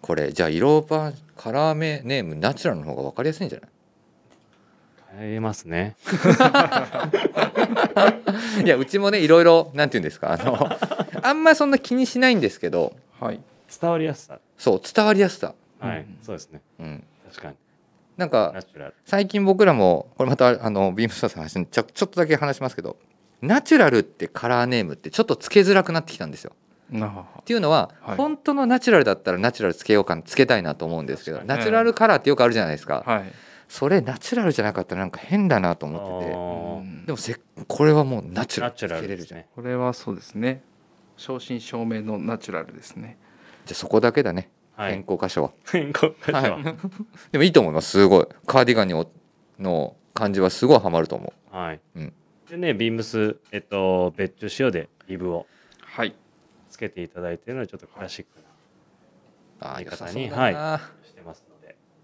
[0.00, 3.70] これじゃあ色バカラーメネームナチュラルの方が分かりやすいんじゃない？
[3.70, 3.72] 変
[5.18, 5.96] えますね。
[8.64, 10.68] いやうちもねいろいろなんて言うんですかあの
[11.22, 13.40] あんまりそんな気にしないんですけどはい。
[13.80, 14.38] 伝わりやすさ。
[14.58, 16.18] そう伝わりやすさ、はい、うん。
[16.22, 16.60] そうですね。
[16.80, 17.56] うん、確かに。
[18.16, 18.54] なんか
[19.04, 22.96] 最近僕らもこれまたあのビームスターさんの話にちょちょっとだけ話しますけど
[23.40, 26.52] ナチュラルってカラーネームってちょっとつけづらくなってきたんですよ。
[26.90, 27.08] な
[27.40, 28.16] っていうのは、はい。
[28.16, 33.32] 本当のナチュラルだったらナチュラルつけようかつけたいなと思うんですけど、ナチュラルカラーってよくあるじゃないですか、はい
[33.72, 37.06] それナチュラルじゃなかったらなんか変だなと思ってて。
[37.06, 38.74] でもせこれはもうナチュラル。
[38.86, 39.48] ナれるじゃんルですね。
[39.54, 40.62] これはそうですね。
[41.16, 43.16] 正真正銘のナチュラルですね。
[43.64, 45.04] じゃあそこだけだね、変はい。
[45.04, 45.52] 更箇所は。
[45.72, 46.42] 変更箇所は。
[46.42, 46.62] はい。
[47.32, 47.92] でもいいと思います。
[47.92, 48.26] すごい。
[48.46, 49.10] カーディガンにお
[49.58, 52.12] の感じはすごいハマると思はい、うん。
[52.50, 55.46] でねビームスえっと別注仕様でリブを
[55.80, 56.14] はい。
[56.68, 58.42] つけていただいているのはちょっとクラシックう
[59.60, 60.28] ああ言い方に。
[60.28, 60.38] そう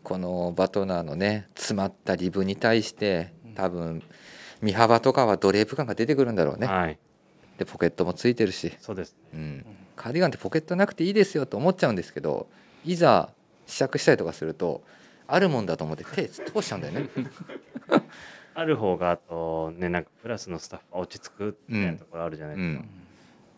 [0.09, 3.54] このバトナーのね詰まったリブに対してうん。
[3.54, 4.02] 多分
[4.62, 6.98] 身幅とかはドレープ感が出てくるんだろうね、はい。
[7.59, 9.12] でポケットもついてるし、そうです。
[9.12, 12.48] ねうん、カーディガンってポケットなくていいですよと思っちゃうんですけど
[12.86, 13.28] いざ
[13.66, 14.82] 試着したりとかすると
[15.26, 17.09] あるもんだと思って手通しちゃうんだよね。
[18.54, 22.88] ある方があとねなんかプラスのスタッフが落ち着くみたいなところあるじゃないですか、うん。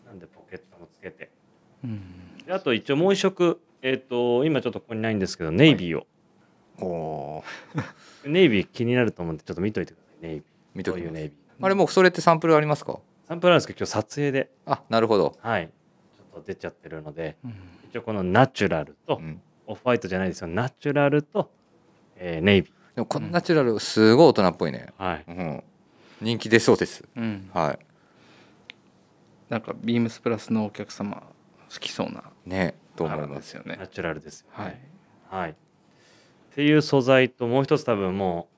[0.07, 1.29] なんでポケットもつけて。
[1.85, 2.01] うん
[2.45, 6.05] であと一応もう一色えっ、と今ちょっとここにないんですけどネイビーを、
[6.81, 10.27] おーネイビー気になると思うんでちょっと見といてください。
[10.27, 10.43] ネイビー。
[10.75, 11.65] 見というネイビー。
[11.65, 12.99] あれもうそれってサンプルありますか？
[13.27, 14.51] サンプルなんですけど今日撮影で。
[14.65, 15.67] あなるほど、はい。
[15.67, 17.53] ちょっと出ちゃってるのでうん。
[17.89, 20.47] 一応このナチュラルと、うん、オフホワイトじゃないですよ。
[20.47, 21.51] ナチュラルと、
[22.15, 25.25] えーネイビでもこのナチュラルすごい大人っぽいね、ーはい。
[25.27, 25.63] うん、
[26.21, 27.03] 人気出そうです。
[27.15, 27.49] うん。
[27.53, 27.79] はい。
[29.49, 31.23] なんかビームスプラスのお客様
[31.73, 33.77] 好きそうなねと思カラいまーですすよね。
[33.79, 34.81] ナチュラルですよね。
[35.29, 35.43] はい。
[35.43, 35.55] はい。
[36.51, 38.49] っていう素材ともう一つ多分も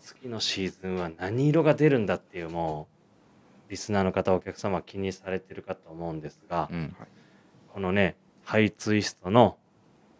[0.00, 2.86] う次のシーズンは何色が出るんだっていうも
[3.68, 6.96] うリスナーの方お客様は気にされてるかと思うんですが、うん
[7.72, 9.56] このねハイツイストの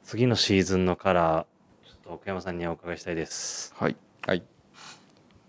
[0.04, 3.74] 次のシーズンのカラーちょっと奥山さんにお伺いしたいです。
[3.76, 3.96] はい。
[4.26, 4.42] はい。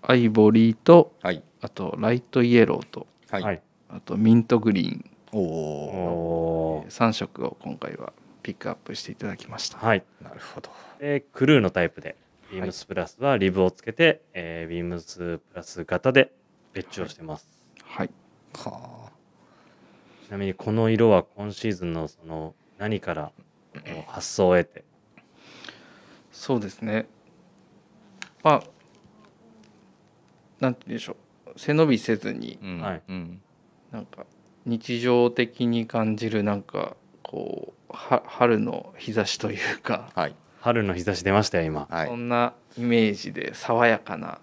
[0.01, 1.41] アイボリーとはい。
[1.61, 3.61] あとライトイエローとはい、はい。
[3.87, 5.11] あとミントグリーン。
[5.31, 5.41] おお
[6.79, 6.89] おー。
[6.89, 8.11] 3色を今回は
[8.43, 9.79] ピックアップしていただきました。
[9.79, 10.03] はい。
[10.21, 10.69] なるほど。
[10.99, 12.15] でクルーのタイプで
[12.51, 16.31] ビームスプラスはリブをつけて、えービームスプラス型で
[16.73, 17.47] 別注をしてます。
[17.83, 18.11] はい。
[18.55, 19.09] は
[20.27, 23.31] ちなみにこの色は今シーズンのその何から
[23.73, 24.83] こう発想を得て？
[26.31, 27.07] そうですね。
[28.43, 28.63] まあ
[30.59, 31.59] なんて言うんでしょう。
[31.59, 32.79] 背伸びせずにうん、
[33.91, 34.25] なんか
[34.65, 40.35] 日常的に感じるなんかこうは春の日差しというか、はい。
[40.61, 41.87] 春の日差し出ましたよ今。
[41.89, 42.07] はい。
[42.07, 44.39] そんなイメージで爽やかな。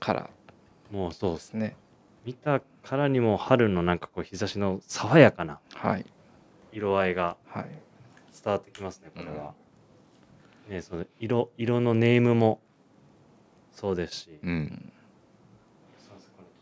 [0.00, 0.94] カラー。
[0.94, 1.76] もうそうですね。
[2.24, 6.06] 見たからにも春のなんかこう日差しの爽やかなはい。
[6.72, 7.64] 色合いがはい。
[8.44, 9.54] 伝わってきますねこれは、
[10.68, 12.60] ねその色色のネームも
[13.72, 14.92] そうですし、うん。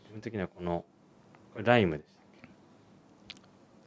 [0.03, 0.85] 自分的にはこの
[1.55, 2.16] ライムでした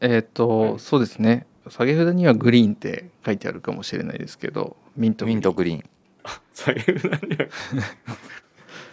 [0.01, 0.78] えっ、と、はい。
[0.78, 1.46] そうですね。
[1.68, 5.84] 下げ札にはグリーンって書いてあるかもしれないですけどミントミントグリーン。
[6.55, 7.46] 下げ札には。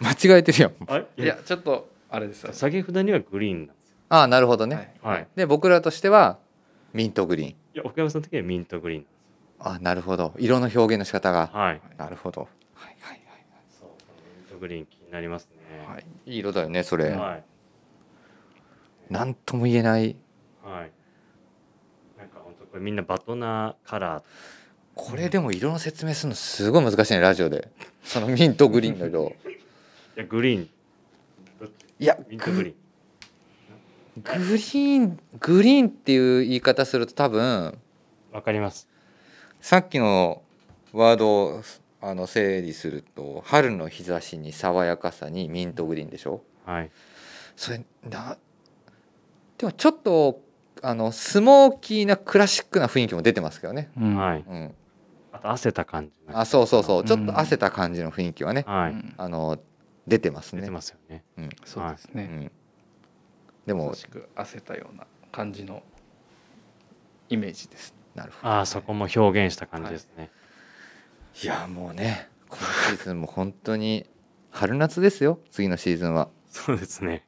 [0.00, 0.72] 間違えてるやん。
[0.86, 1.38] あいや。
[1.44, 2.52] ちょっとあれですよ。
[2.52, 3.70] 下げ札にはグリーン
[4.10, 5.16] ああなるほどね、はい。
[5.16, 5.28] はい。
[5.34, 6.38] で僕らとしては
[6.92, 7.48] ミントグリーン。
[7.50, 9.06] いや奥山さん的にはミントグリーン
[9.60, 10.34] あなるほど。
[10.38, 11.50] 色の表現の仕方が。
[11.52, 11.80] よはい。
[11.96, 12.42] なるほど。
[12.74, 13.20] はいはいはい。
[13.68, 15.86] そうこのミントグリーン気になりますね。
[15.86, 16.04] はい。
[16.26, 17.44] いい色だよねそれ、はい。
[19.10, 20.16] なんとも言えない。
[20.62, 20.97] はい
[22.78, 24.22] みんなバトナーカラー。
[24.94, 27.70] これでも色の説明するのすごい難しいねラジオで。
[28.02, 29.32] そのミントグリーンの色。
[30.16, 30.70] いやグリーン。
[32.00, 32.76] いやミントグリーン。
[34.22, 37.78] グリーングリーンっていう言い方すると多分
[38.32, 38.88] わかります。
[39.60, 40.42] さっきの
[40.92, 41.62] ワードを
[42.00, 46.42] あの整理すると春の日差しに爽やかさにミントグリーンでしょ？
[46.64, 46.90] はい。
[47.54, 48.36] それな
[49.56, 50.40] でもちょっと
[50.82, 54.16] あのスモーキーなクラシックな雰囲気も出てますけどね、うん。
[54.16, 54.44] はい。
[54.46, 54.74] うん、
[55.32, 57.04] あと汗た感じあそうそうそう。
[57.04, 59.14] ちょっうんと汗た感じの雰囲気はね、はい、うん。
[59.16, 59.58] あの
[60.06, 60.62] 出てますね。
[60.62, 61.24] 出てますよね。
[61.36, 61.48] うん。
[61.64, 62.52] そうですね、うん、
[63.66, 65.82] でも優しく汗たような感じの
[67.28, 67.94] イメージです。
[68.14, 70.30] なるほどああそこも表現した感じですね、
[71.42, 74.06] いやもうねこのシーズンも本当に
[74.50, 76.28] 春夏ですよ次のシーズンは。
[76.50, 77.26] そうですね。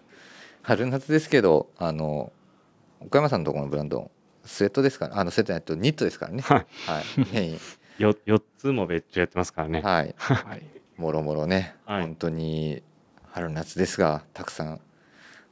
[0.62, 2.32] 春夏ですけどあの
[3.06, 4.10] 岡山さんのところのブランド
[4.44, 6.42] スウェットですからあのスウェットじゃないとニットですからね。
[6.42, 6.66] はい。
[6.86, 7.04] はい。
[7.32, 7.58] メイン。
[7.98, 9.80] よ4つも別注やってますからね。
[9.80, 10.14] はい。
[10.16, 10.62] はい。
[10.96, 12.02] もろもろね、はい。
[12.02, 12.82] 本当に
[13.30, 14.80] 春夏ですがたくさん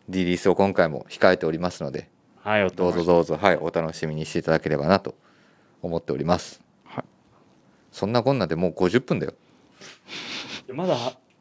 [0.09, 2.09] リリースを今回も控えておりますので。
[2.43, 3.37] はいおどうぞどうぞ。
[3.37, 5.15] はいお楽しみにしていただければなと
[5.83, 6.61] 思っております。
[6.85, 7.05] はい。
[7.93, 9.35] そんなこんなでもう50分だよ。
[10.67, 10.97] でまだ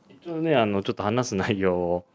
[0.10, 2.06] 一応ねあのちょっと話す内容を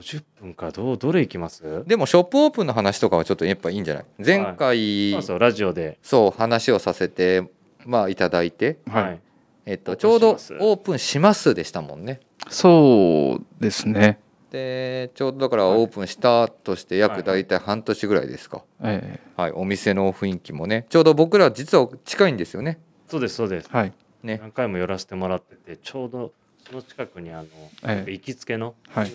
[0.00, 1.84] 50分かどうどれいきます？
[1.86, 4.04] でもショップオープンの話とかはちょっとやっぱいいんじゃない？
[4.24, 5.98] 前回、そうそうラジオで。
[6.02, 7.50] そう話をさせて
[7.84, 9.20] まあいただいて、はい。
[9.66, 10.58] えっと、オーちょうどプンします。
[10.60, 12.20] オープンしますでしたもんね。
[12.48, 14.18] そうですね。
[14.50, 15.80] でちょうどだからはい。
[15.80, 17.22] オープンしたとして約はい。
[17.22, 18.62] 大体半年ぐらいですか？
[18.82, 20.86] えはい、お店の雰囲気もね。
[20.88, 22.80] ちょうど僕ら実は近いんですよね。
[23.06, 23.68] そうですそうです。
[23.72, 23.92] えはい。
[24.22, 24.38] ね。
[24.40, 26.32] 何回も寄らせてもらっててちょうど
[26.66, 27.44] その近くにあの、
[27.84, 28.12] ええ。
[28.12, 29.12] 行きつけの、はい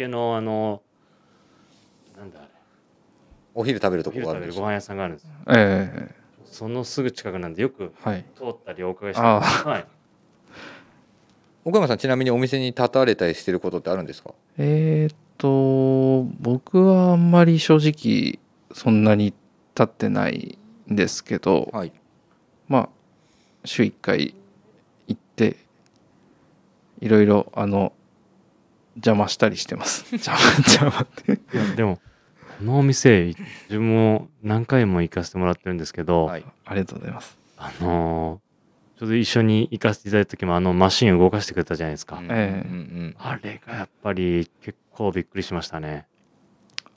[0.00, 0.82] 行きつけのあの
[2.16, 2.48] なんだあれ。
[3.54, 4.54] お昼食べるとこがあるんですよ。
[4.54, 5.30] 食べるご飯屋さんがあるんですよ。
[5.48, 8.24] ええそのすぐ近くなんでよくはい。
[8.36, 9.86] 通ったりお伺いしてはい。
[11.64, 14.32] 岡山さんちなみにお店に立たれたりしてることってあるんですか？
[14.58, 18.38] えーっと僕はあんまり正直
[18.74, 20.58] そんなに立ってない
[20.90, 21.92] んですけど、はい。
[22.68, 22.88] まあ
[23.64, 24.34] 週1回
[25.06, 25.56] 行って
[27.00, 27.92] いろいろあの
[29.00, 30.04] 邪魔したりしてます。
[30.14, 31.32] 邪魔邪魔って。
[31.32, 32.00] いやでも
[32.58, 33.38] このお店自
[33.70, 36.44] 分も何回も行かせてもらってるんですけど、はい。
[36.64, 37.38] ありがとうございます。
[37.56, 38.50] あのー
[39.00, 42.26] ちょうど一緒に行かせていただいた時もあのマシン動かしてくれたじゃないですか、うん。
[42.26, 43.16] ええうんうん。
[43.18, 46.06] あれがやっぱり結構びっくりしましたね。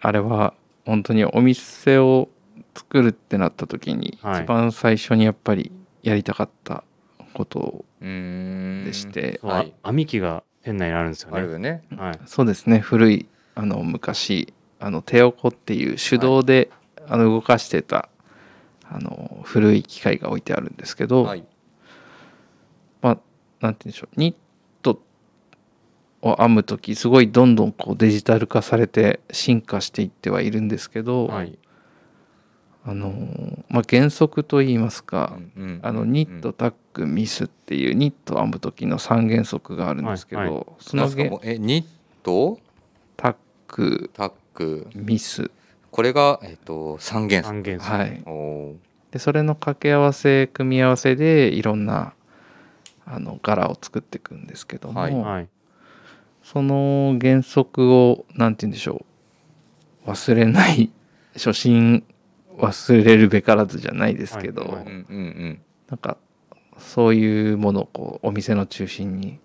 [0.01, 0.53] あれは
[0.85, 2.27] 本当にお店を
[2.75, 4.43] 作るってなった時にはい。
[4.43, 6.83] 一番最初にやっぱりやりたかった
[7.33, 8.83] ことうーん。
[8.83, 9.73] でして、はい。
[9.81, 11.37] あ網機が店内にあるんですよね。
[11.37, 11.83] あるよね。
[11.95, 12.19] はい。
[12.25, 12.79] そうですね。
[12.79, 16.69] 古いあの昔あのテオコっていう手動で、
[17.07, 18.09] あの動かしてた
[18.89, 21.45] あの古い機械が置いてあるんですけど、はい。
[23.01, 23.17] まあ
[23.61, 24.19] なんて言うんでしょう。
[24.19, 24.35] ニッ
[24.81, 25.01] ト
[26.21, 31.57] を編む時すごいどんどんこうデジタル化されて進化していってはいるんですけど、はい
[32.85, 33.13] あの
[33.69, 41.85] まあ、原則といいますか、うんうんあのニットタックミスっていうニットを編む時の3原則があるんですけど、はいはそのえニッ
[42.23, 42.59] ト？
[43.15, 43.35] タッ
[43.67, 44.87] クタック。
[44.95, 45.49] ミス。
[45.91, 48.23] これが、えっと三元素三元素はい。
[49.11, 52.13] でそれの掛け合わせ組み合わせでいろんな
[53.05, 55.15] あの柄を作っていくんですけども、はい。
[55.15, 55.47] はい。
[56.43, 59.05] その原則をなんて言うんでしょ
[60.05, 60.09] う。
[60.09, 60.91] 忘れない
[61.33, 62.03] 初心
[62.57, 64.71] 忘れるべからずじゃないですけど、はい。
[64.73, 66.17] はいなんか
[66.79, 69.39] そういうものをこうお店の中心に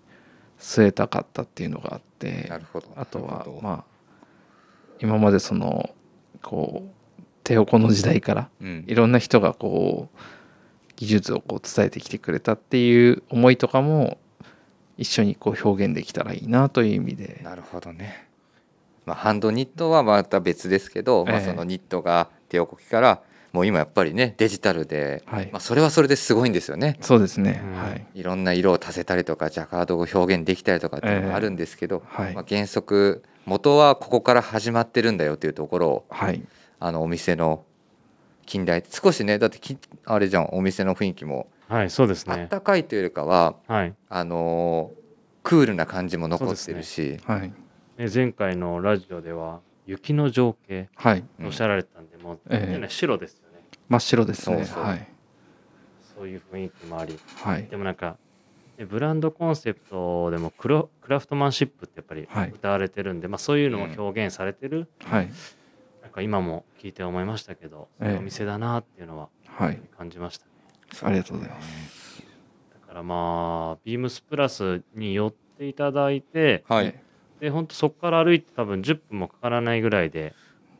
[0.59, 2.87] 据えたかったっていうのがあってなるほど。
[2.95, 3.83] あとはまあ
[4.99, 5.91] 今までその
[6.41, 8.83] こう手おこの時代からうん。
[8.87, 10.17] いろんな人がこう
[10.95, 14.17] 技術をこう伝えてきてくれたっていう思いとかも
[14.97, 17.41] 一緒にこう表現できたらいいなという意味で。
[17.43, 18.27] なるほどね。
[19.05, 21.45] まあ、ハンドニットはまた別ですけど、まあ、ええ。
[21.45, 23.21] そのニットが手をこきから
[23.53, 25.49] もう今やっぱりねデジタルで、はい。
[25.51, 26.97] まあ、それはそれですごいんですよね。
[27.01, 27.61] そうですね。
[27.63, 27.73] うん。
[27.73, 28.05] はい。
[28.13, 32.33] いろんな色を足せたりとかジャカードを表現できたりとかっていうのがあるんですけど、はい。
[32.33, 36.43] まあ、原則元はここから始まってるんだよっていうところをはい。
[36.79, 37.65] あのお店の
[38.45, 43.95] 近代少しねだってきあれじゃんお店の雰囲気もはいそうですあっねたかいというよりかははい。
[44.09, 44.99] あのー
[45.41, 47.51] クールな感じも残ってるし、はい。
[47.97, 51.23] ね前回のラジオでは雪の情景はい。
[51.39, 52.79] うんおっしゃられてたんで、もう、ええ。
[52.79, 53.63] ね白ですよね。
[53.87, 54.57] 真っ白ですね。
[54.57, 54.83] そうそう。
[54.83, 55.07] はい。
[56.15, 57.17] そういう雰囲気もあり。
[57.43, 57.67] はい。
[57.67, 58.17] でもなんか
[58.77, 62.51] ねブランドコンセプトでもクロクラフトマンシップってやっぱりはい。
[62.53, 65.29] 歌われてるんで、まあ、そういうのを表現されてる、はい。
[66.01, 68.17] なんか今も聞いて思いましたけど、ええ。
[68.19, 69.79] お店だなっていうのははい。
[69.97, 70.51] 感じましたね。
[71.01, 72.23] ありがとうございます。
[72.73, 77.03] だからまあビームスプラスに寄っていただいてはい、え
[77.39, 80.33] で本当そこから歩いて多分10分もかからないぐらいで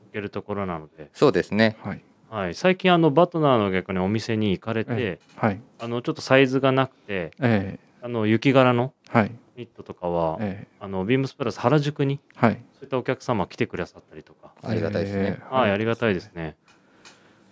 [0.07, 1.77] 行けるところなので、そうですね。
[1.81, 2.01] はい。
[2.29, 5.61] はい、最近あのバトナーの逆にお店に行かれて、えはい。
[5.79, 9.31] あのちょっとサイズがなくてえあの雪柄のえはい。
[9.57, 10.67] ニットとかは、ええ。
[10.79, 12.51] あのビームスプラス原宿にはい。
[12.73, 15.55] そういったお客様来てくださったりとか、ありがたいですね、ええ。
[15.55, 16.55] はい、ありがたいですね。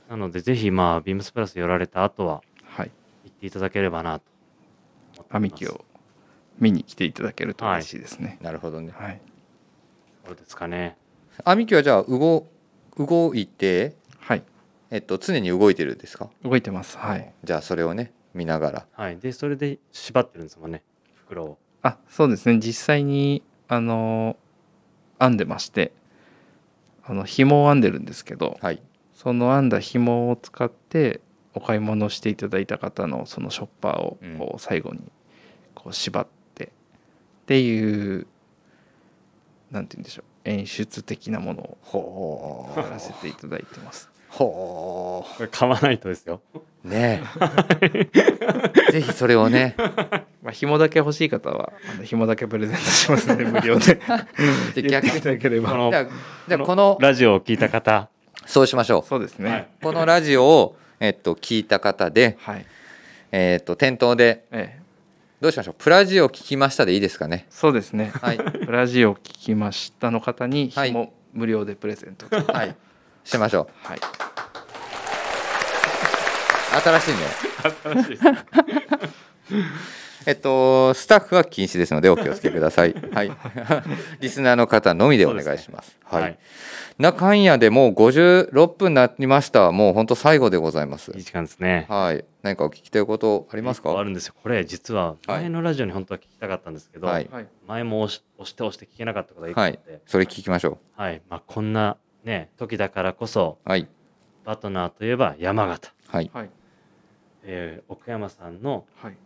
[0.10, 2.92] なのでぜひまあビームスプラス寄られた後ははい。
[3.28, 4.26] っていただければなと
[5.16, 5.42] 思ってます。
[5.42, 5.86] 網機を
[6.60, 8.38] 見に来ていただけると嬉しいですね。
[8.42, 8.92] なるほどね。
[8.96, 9.22] はい、
[10.26, 10.98] どうですかね。
[11.44, 12.48] 網機はじゃあ動
[12.98, 14.44] 動いて、はい、
[14.90, 16.30] えっと、常に動いてるんですか？
[16.44, 16.98] 動いてます。
[16.98, 17.32] はい。
[17.44, 18.86] じゃあそれをね見ながら。
[18.94, 19.18] はい。
[19.18, 20.82] でそれで縛ってるんですもんね
[21.16, 21.58] 袋を。
[21.84, 22.58] あ、そうですね。
[22.60, 24.36] 実際にあの
[25.20, 25.92] 編んでまして、
[27.04, 28.82] あの紐を編んでるんですけど、はい。
[29.14, 31.22] その編んだ紐を使って
[31.54, 34.38] お買い物していただいた方のそのショッパーをうん。
[34.38, 35.02] こう最後に
[35.76, 36.37] こう縛って
[37.48, 38.28] っていう
[39.72, 44.10] なんて言うんでしょう演出的なものをほやらせていただいてます。
[44.12, 44.34] う。
[44.34, 46.42] ほこれ買わないとですよ。
[46.54, 47.24] うね
[47.82, 48.92] え。
[48.92, 49.76] ぜひそれをね。
[50.44, 51.72] まあ紐だけ欲しい方は
[52.04, 53.96] 紐だけプレゼントしますので 無料で。
[53.96, 55.70] で言ってい逆ただければ。
[55.70, 56.06] じゃあ
[56.50, 58.10] じゃあこのラジオを聞いた方。
[58.46, 59.50] そうしましょそうですね。
[59.50, 59.60] はい。
[59.62, 62.66] うこのラジオを、えっと、聞いた方で、はい。
[63.32, 64.77] えっと、店頭でええ、
[65.40, 65.76] どうしましょう？
[65.78, 67.46] プラジオ聞きましたでいいですかね？
[67.50, 68.12] そうですね。
[68.22, 68.38] はい。
[68.66, 70.90] プラジオ聞きましたの方にはい。
[70.90, 72.26] 紐無料でプレゼント。
[72.52, 72.76] はい。
[73.24, 73.98] しましょはい。
[73.98, 74.02] う
[76.82, 77.18] 新しいね。
[77.84, 78.20] 新しい
[80.28, 82.94] えっとスタッフは禁止ですのでお気をつけください。
[83.16, 83.32] はい。
[84.20, 85.98] リスナーの方のみでお願いします。
[86.04, 86.40] はい、はい。
[87.00, 89.72] 中んやでもう56分になりました。
[89.72, 91.14] もう本当最後でございます。
[91.16, 91.86] いい時間ですね。
[91.88, 92.26] はい。
[92.42, 93.98] 何かお聞きたいことありますか？
[93.98, 94.34] あるんですよ。
[94.44, 97.30] これ実は前のラジオに本当は聞きたかったんですけど、はい。
[97.32, 97.48] はい。
[97.66, 101.22] 前も押し押して押して聞けなかったことがいくあって、それ聞きましょはい。
[101.30, 103.88] まあ、こんなね時だからこそうはい。
[104.44, 106.30] バトナーといえば山形、はい。
[106.34, 106.50] はい。
[107.44, 109.18] えー奥山さんのはい。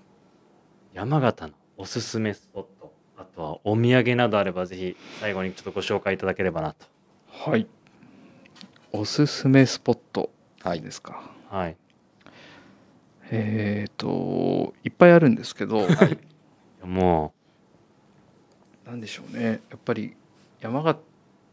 [0.93, 6.85] 山形のおすすめスポットあとはお土産などあればぜひ最後にちょっとご紹介いただければなと
[7.29, 7.65] はい。
[8.91, 10.29] おすすめスポット
[10.61, 11.31] はいですか？
[11.49, 11.77] はい
[13.31, 15.87] えっ、といっぱいあるんですけど、
[16.83, 17.33] も
[18.85, 19.61] なんでしょうね。
[19.69, 20.13] やっぱり
[20.59, 20.99] 山形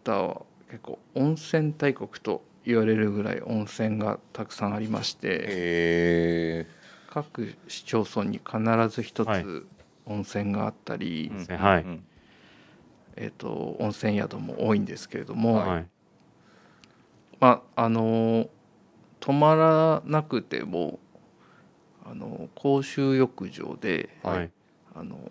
[0.07, 6.67] は結構温泉大国と言われるぐらい温泉がたくさんありまして、へえ
[7.11, 9.43] 各市町村に必ず一はい。
[9.43, 9.67] つ
[10.07, 11.83] 温泉があったり、んはい。
[11.83, 12.05] うん
[13.17, 15.69] えっ、と温泉宿も多いんですけれども、う、はい。
[15.69, 15.87] はい
[17.41, 18.49] まああの
[19.21, 20.99] 泊まらなくても
[22.05, 24.37] あの公衆浴場で、はい。
[24.39, 24.51] はい
[24.95, 25.31] あの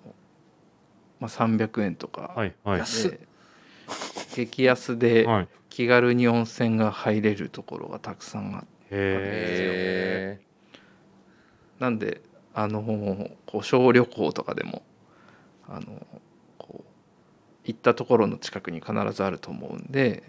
[1.19, 2.81] まあ、300円とかはいはい。
[4.35, 5.47] 激安ではい。
[5.69, 8.67] 気軽に温泉が入れるところがたくさんあって。
[8.91, 10.46] へへ
[11.79, 12.21] なんで
[12.53, 12.81] あの
[13.45, 14.81] こう小旅行とかでも
[15.67, 16.05] あの
[16.57, 16.83] こう
[17.65, 20.23] 行ったところの近くに必ずあると思うんで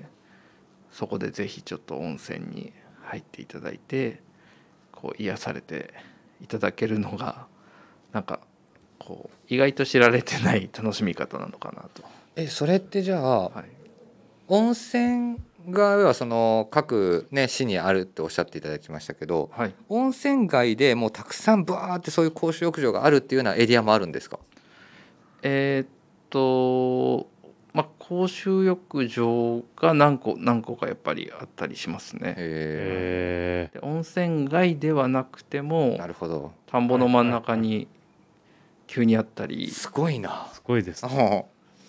[0.90, 2.72] そこでぜひちょっと温泉に
[3.05, 4.20] 入っていただいて
[4.92, 5.94] こう癒されて
[6.42, 7.46] いただけるのが
[8.12, 8.40] なんか
[8.99, 12.03] こう意外と知られてない楽しみ方なのかなと。
[12.36, 13.64] えそれってじゃあはい
[14.49, 15.38] 温泉
[15.70, 24.38] が要はその各ね市にあるっておっしゃっていただきましたけどはい、温泉街でもうたくさんバーってそういう公衆浴場があるっていうようなエリアもあるんですか？
[25.42, 25.88] えーっ
[26.30, 27.28] と
[27.74, 32.34] まあ公衆浴場が何個何個かやっぱりあったりしますね。
[32.36, 36.52] へえで温泉街ではなくてえもなるほど。
[36.66, 37.86] 田んぼの真ん中に
[38.86, 39.70] 急にあったり。
[39.70, 40.48] すごいな。
[40.52, 41.08] すごいですあ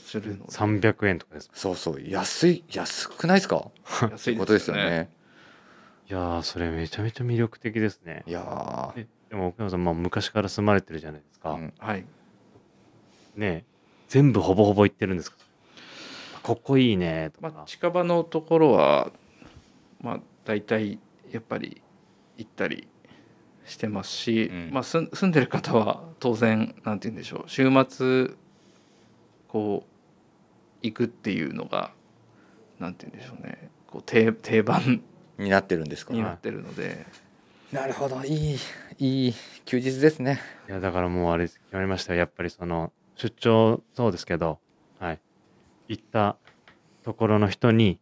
[0.10, 0.52] するので。
[0.52, 1.50] 300円とかです。
[1.54, 2.02] そうそう。
[2.02, 3.70] 安い安くないですか？
[4.12, 5.10] 安いことですよね。
[6.10, 8.24] いやーそれめちゃめちゃ魅力的ですね。
[8.26, 9.02] いやー。
[9.02, 12.04] えでも奥山さん、まあ、昔から住まれてるじゃないですか、うんはい。
[13.36, 13.64] ね
[14.08, 15.38] 全部ほぼほぼ行ってるんですか？
[16.42, 19.12] ここいいねとか、まあ、近場のところは
[20.02, 20.98] まあ大体
[21.32, 21.80] やっぱり
[22.38, 22.88] 行ったり
[23.66, 24.70] してますし、うん。
[24.74, 27.44] まあ、住ん住んでる方は当然なんて言うんでしょう。
[27.46, 28.32] 週末
[29.48, 29.86] こ
[30.82, 31.92] う行くっていうのが
[32.80, 33.70] なんて言うんでしょうね。
[33.88, 35.02] こう定定番
[35.38, 36.14] になってるんですか。
[36.14, 37.06] になってるので、
[37.72, 38.24] なるほど。
[38.24, 38.60] いい
[38.98, 39.34] いい
[39.66, 40.40] 休日ですね。
[40.68, 42.20] いやだからもうあれ決まりましたよ。
[42.20, 44.60] やっぱりその出張そうですけど
[45.00, 45.20] はい。
[45.88, 46.38] 行った
[47.04, 48.00] ところの人に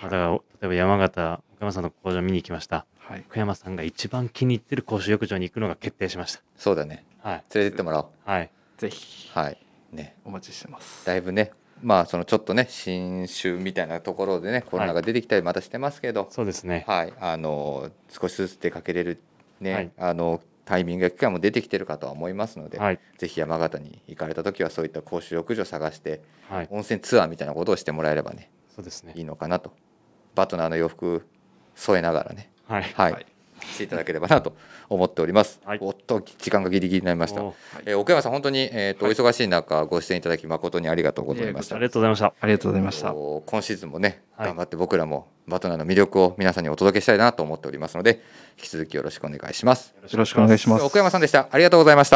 [0.00, 2.86] あだから例えば山形奥山さんの工場見に行きました。
[2.98, 7.04] はい、奥山さんが一番気に入ってる公衆浴場に行くのが決定しましそうだね。
[7.22, 7.44] たはい。
[7.54, 8.06] 連れてってもらおう。
[8.24, 8.50] はい。
[8.78, 9.30] ぜひ。
[9.32, 9.58] はい。
[9.92, 11.04] ねお待ちしてます。
[11.04, 11.52] だいぶね
[11.82, 16.28] まあそのちょっとね新種みたいなところでねコロナが出てきたりまたしてますけど。
[16.30, 16.84] そうですね。
[16.86, 19.22] はい、あの少しずつ出かけれる
[19.60, 19.90] ね、はい。
[19.98, 22.98] あのタイミングや機会も出てきてるかとは思いますので、はい。
[23.18, 26.68] ぜひ山形に行かれた時はそういった公衆浴場を探してはい。
[26.70, 29.12] 温泉ツアーみたいなことをしてもらえればねそうですね。
[29.16, 29.72] いいのかなと。
[30.34, 31.26] バトナーの洋服
[31.74, 32.50] 添えながらね。
[32.66, 32.82] はい。
[32.82, 33.26] はい、はい
[33.72, 34.54] していただければなと
[34.88, 35.60] 思っております。
[35.64, 37.42] はいおっと時間がギリギリになりました。
[37.42, 37.54] お
[37.84, 41.86] えー奥山さん本当にえっ、と、お忙しい中ご出演いただき誠にありがとうございましたあり。
[41.86, 42.34] がとうございました。
[42.40, 43.14] ありがとうございました。
[43.14, 48.22] お今シーズンもねはい頑張って僕らもバトナーの魅力を皆さんにお届けしたいなと思っておりますので
[48.56, 49.94] 引き続きよろしくお願いします。
[50.00, 50.84] よろしくお願いします。
[50.84, 51.48] 奥山さんでした。
[51.50, 52.12] ありがとうございました。